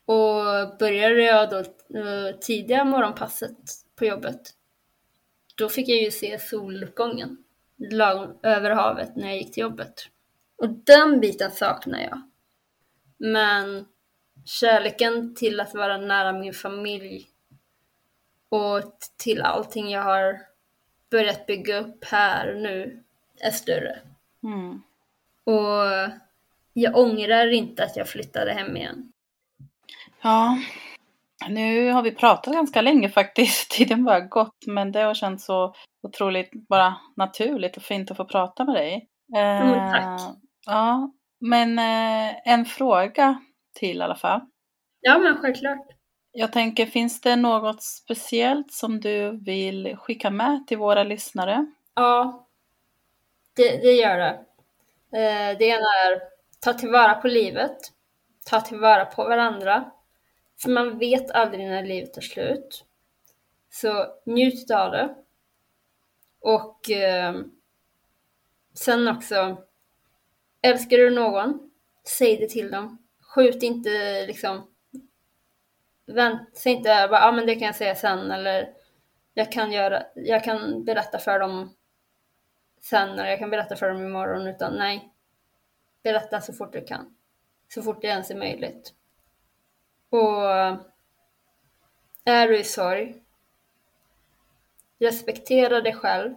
[0.04, 1.58] Och började jag då
[1.98, 3.58] eh, tidiga morgonpasset
[3.96, 4.54] på jobbet,
[5.54, 7.44] då fick jag ju se soluppgången
[8.42, 10.08] över havet när jag gick till jobbet.
[10.56, 12.22] Och den biten saknar jag.
[13.16, 13.86] Men
[14.44, 17.30] kärleken till att vara nära min familj
[18.48, 18.82] och
[19.16, 20.40] till allting jag har
[21.10, 23.04] börjat bygga upp här nu
[23.40, 23.98] är större.
[24.42, 24.82] Mm.
[25.44, 26.12] Och
[26.72, 29.12] jag ångrar inte att jag flyttade hem igen.
[30.22, 30.58] Ja,
[31.48, 33.70] nu har vi pratat ganska länge faktiskt.
[33.76, 38.24] Tiden bara gått, men det har känts så otroligt bara naturligt och fint att få
[38.24, 39.08] prata med dig.
[39.36, 40.20] Mm, tack.
[40.66, 43.40] Ja, men eh, en fråga
[43.74, 44.40] till i alla fall.
[45.00, 45.86] Ja, men självklart.
[46.32, 51.66] Jag tänker, finns det något speciellt som du vill skicka med till våra lyssnare?
[51.94, 52.46] Ja,
[53.56, 54.40] det, det gör det.
[55.12, 56.22] Eh, det ena är
[56.60, 57.76] ta tillvara på livet,
[58.44, 59.90] ta tillvara på varandra.
[60.62, 62.84] För man vet aldrig när livet tar slut.
[63.70, 65.14] Så njut av det.
[66.40, 67.34] Och eh,
[68.74, 69.56] sen också,
[70.62, 71.70] älskar du någon,
[72.04, 72.98] säg det till dem.
[73.20, 74.70] Skjut inte liksom,
[76.06, 78.68] vänt, säg inte bara, ja ah, men det kan jag säga sen eller
[79.34, 81.74] jag kan, göra, jag kan berätta för dem
[82.80, 85.12] sen när jag kan berätta för dem imorgon, utan nej.
[86.02, 87.16] Berätta så fort du kan.
[87.68, 88.94] Så fort det ens är möjligt.
[90.10, 90.42] Och
[92.24, 93.22] är du i sorg,
[94.98, 96.34] respektera dig själv,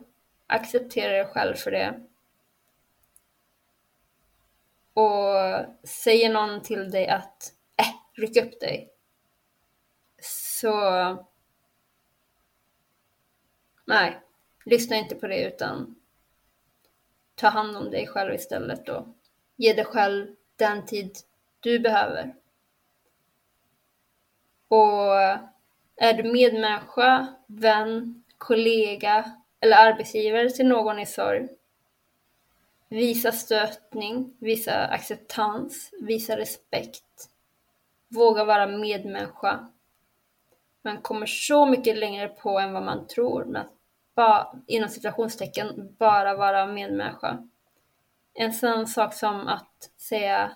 [0.48, 2.08] acceptera dig själv för det.
[4.94, 8.94] Och säger någon till dig att äh, ryck upp dig.
[10.22, 10.74] Så
[13.86, 14.20] nej,
[14.66, 15.96] lyssna inte på det utan
[17.36, 19.08] ta hand om dig själv istället och
[19.56, 21.18] ge dig själv den tid
[21.60, 22.36] du behöver.
[24.68, 25.14] Och
[25.96, 31.48] är du medmänniska, vän, kollega eller arbetsgivare till någon i sorg,
[32.90, 37.30] visa stötning, visa acceptans, visa respekt.
[38.08, 39.72] Våga vara medmänniska.
[40.82, 43.74] Man kommer så mycket längre på än vad man tror med att
[44.16, 47.48] ba, inom situationstecken bara vara medmänniska.
[48.34, 50.52] En sån sak som att säga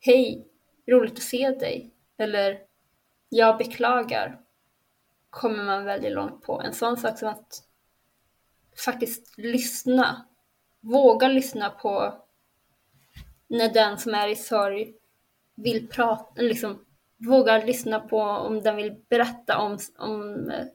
[0.00, 0.46] Hej,
[0.86, 1.90] roligt att se dig.
[2.18, 2.60] Eller
[3.28, 4.40] Jag beklagar.
[5.30, 6.60] Kommer man väldigt långt på.
[6.60, 7.64] En sån sak som att
[8.84, 10.26] faktiskt lyssna.
[10.80, 12.22] Våga lyssna på
[13.48, 14.94] när den som är i sorg
[15.54, 16.84] vill prata, liksom
[17.16, 20.66] våga lyssna på om den vill berätta om, om eh,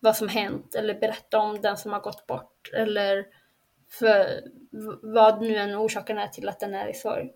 [0.00, 3.26] vad som hänt eller berätta om den som har gått bort eller
[3.90, 4.42] för
[5.02, 7.32] vad nu än orsaken är till att den är i sorg.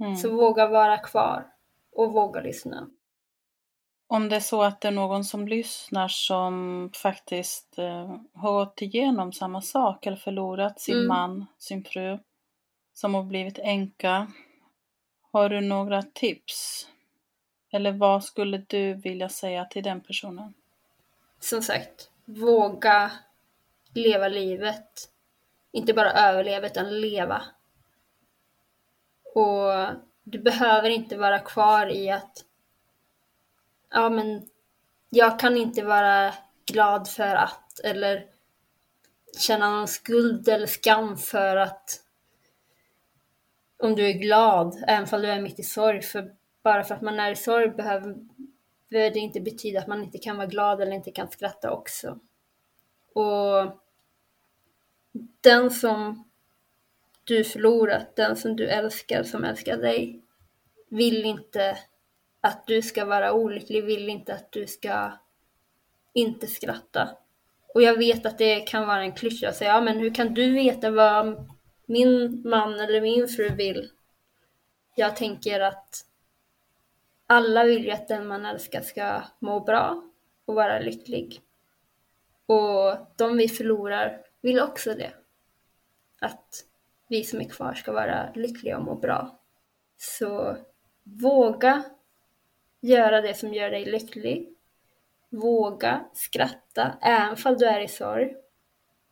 [0.00, 0.16] Mm.
[0.16, 1.46] Så våga vara kvar
[1.92, 2.90] och våga lyssna.
[4.06, 8.82] Om det är så att det är någon som lyssnar som faktiskt eh, har gått
[8.82, 11.08] igenom samma sak eller förlorat sin mm.
[11.08, 12.18] man, sin fru,
[12.94, 14.32] som har blivit änka.
[15.32, 16.88] Har du några tips?
[17.72, 20.54] Eller vad skulle du vilja säga till den personen?
[21.44, 23.12] Som sagt, våga
[23.94, 25.10] leva livet.
[25.72, 27.42] Inte bara överleva, utan leva.
[29.34, 32.44] Och du behöver inte vara kvar i att
[33.90, 34.48] ja men
[35.10, 36.34] jag kan inte vara
[36.66, 38.26] glad för att eller
[39.38, 42.00] känna någon skuld eller skam för att
[43.78, 46.02] om du är glad, även om du är mitt i sorg.
[46.02, 48.16] För bara för att man är i sorg behöver
[48.94, 52.18] behöver det inte betyda att man inte kan vara glad eller inte kan skratta också.
[53.14, 53.80] Och
[55.40, 56.30] den som
[57.24, 60.22] du förlorat, den som du älskar, som älskar dig,
[60.88, 61.78] vill inte
[62.40, 65.12] att du ska vara olycklig, vill inte att du ska
[66.12, 67.08] inte skratta.
[67.74, 70.34] Och jag vet att det kan vara en klyscha att säga, ja men hur kan
[70.34, 71.48] du veta vad
[71.86, 73.90] min man eller min fru vill?
[74.94, 76.06] Jag tänker att
[77.34, 80.02] alla vill ju att den man älskar ska må bra
[80.44, 81.40] och vara lycklig.
[82.46, 85.12] Och de vi förlorar vill också det.
[86.20, 86.64] Att
[87.08, 89.38] vi som är kvar ska vara lyckliga och må bra.
[89.96, 90.56] Så
[91.02, 91.82] våga
[92.80, 94.54] göra det som gör dig lycklig.
[95.28, 98.36] Våga skratta, även om du är i sorg.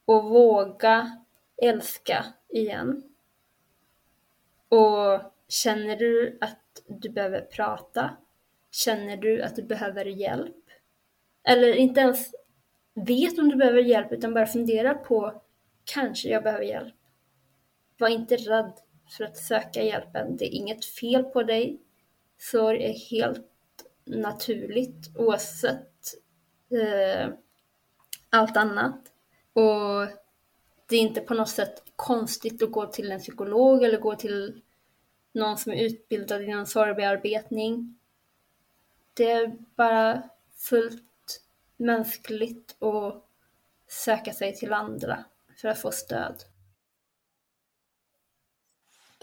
[0.04, 1.22] Och våga
[1.62, 3.02] älska igen.
[4.68, 8.16] Och känner du att du behöver prata?
[8.70, 10.56] Känner du att du behöver hjälp?
[11.44, 12.34] Eller inte ens
[12.94, 15.42] vet om du behöver hjälp utan bara fundera på
[15.84, 16.94] kanske jag behöver hjälp.
[17.98, 18.72] Var inte rädd
[19.16, 20.36] för att söka hjälpen.
[20.36, 21.80] Det är inget fel på dig.
[22.38, 23.46] Sorg är helt
[24.04, 26.14] naturligt oavsett
[26.70, 27.28] eh,
[28.30, 29.00] allt annat.
[29.52, 30.06] Och
[30.88, 34.62] det är inte på något sätt konstigt att gå till en psykolog eller gå till
[35.32, 37.98] någon som är utbildad inom sorgbearbetning.
[39.14, 40.22] Det är bara
[40.56, 41.42] fullt
[41.76, 43.24] mänskligt att
[43.86, 45.24] söka sig till andra
[45.60, 46.44] för att få stöd.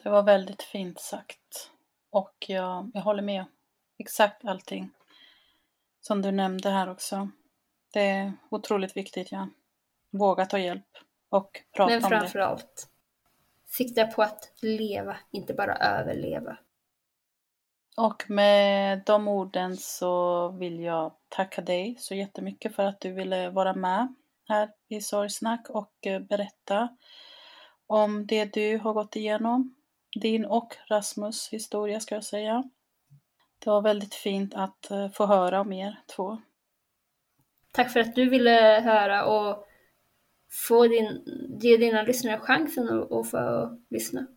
[0.03, 1.71] Det var väldigt fint sagt.
[2.09, 3.45] Och jag, jag håller med.
[3.97, 4.89] Exakt allting
[6.01, 7.29] som du nämnde här också.
[7.93, 9.49] Det är otroligt viktigt, ja.
[10.09, 10.97] Våga ta hjälp
[11.29, 12.19] och prata Men om det.
[12.19, 12.88] framförallt,
[13.69, 16.57] sikta på att leva, inte bara överleva.
[17.97, 23.49] Och med de orden så vill jag tacka dig så jättemycket för att du ville
[23.49, 24.15] vara med
[24.47, 26.89] här i Sorgsnack och eh, berätta
[27.87, 29.75] om det du har gått igenom.
[30.21, 32.63] Din och Rasmus historia ska jag säga.
[33.59, 36.41] Det var väldigt fint att eh, få höra om er två.
[37.71, 39.68] Tack för att du ville höra och
[40.49, 41.23] få din,
[41.61, 44.27] ge dina lyssnare chansen att, att få lyssna.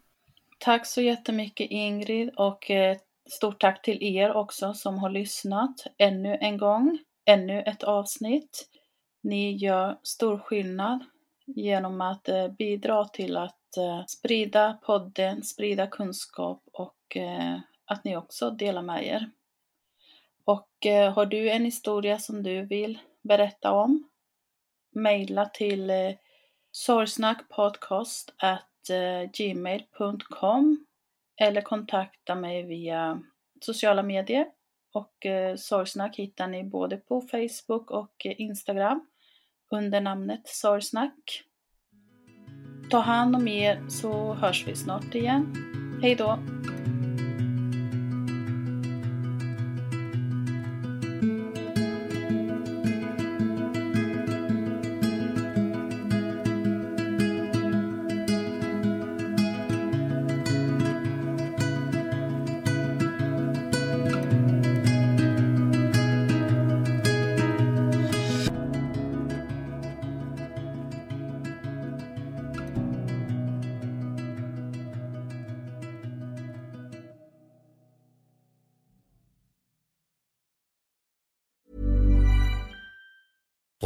[0.59, 2.97] Tack så jättemycket Ingrid och eh,
[3.31, 8.69] stort tack till er också som har lyssnat ännu en gång, ännu ett avsnitt.
[9.23, 11.05] Ni gör stor skillnad
[11.47, 16.97] genom att eh, bidra till att eh, sprida podden, sprida kunskap och
[17.85, 19.31] att ni också delar med er.
[20.45, 20.69] Och
[21.15, 24.09] har du en historia som du vill berätta om?
[24.93, 26.15] Mejla till eh,
[28.91, 30.79] eh
[31.41, 33.23] eller kontakta mig via
[33.61, 34.47] sociala medier.
[34.93, 39.07] Och eh, Sorgsnack hittar ni både på Facebook och eh, Instagram
[39.71, 41.43] under namnet Sorgsnack.
[42.91, 45.55] Ta hand om er så hörs vi snart igen.
[46.03, 46.39] Hej då!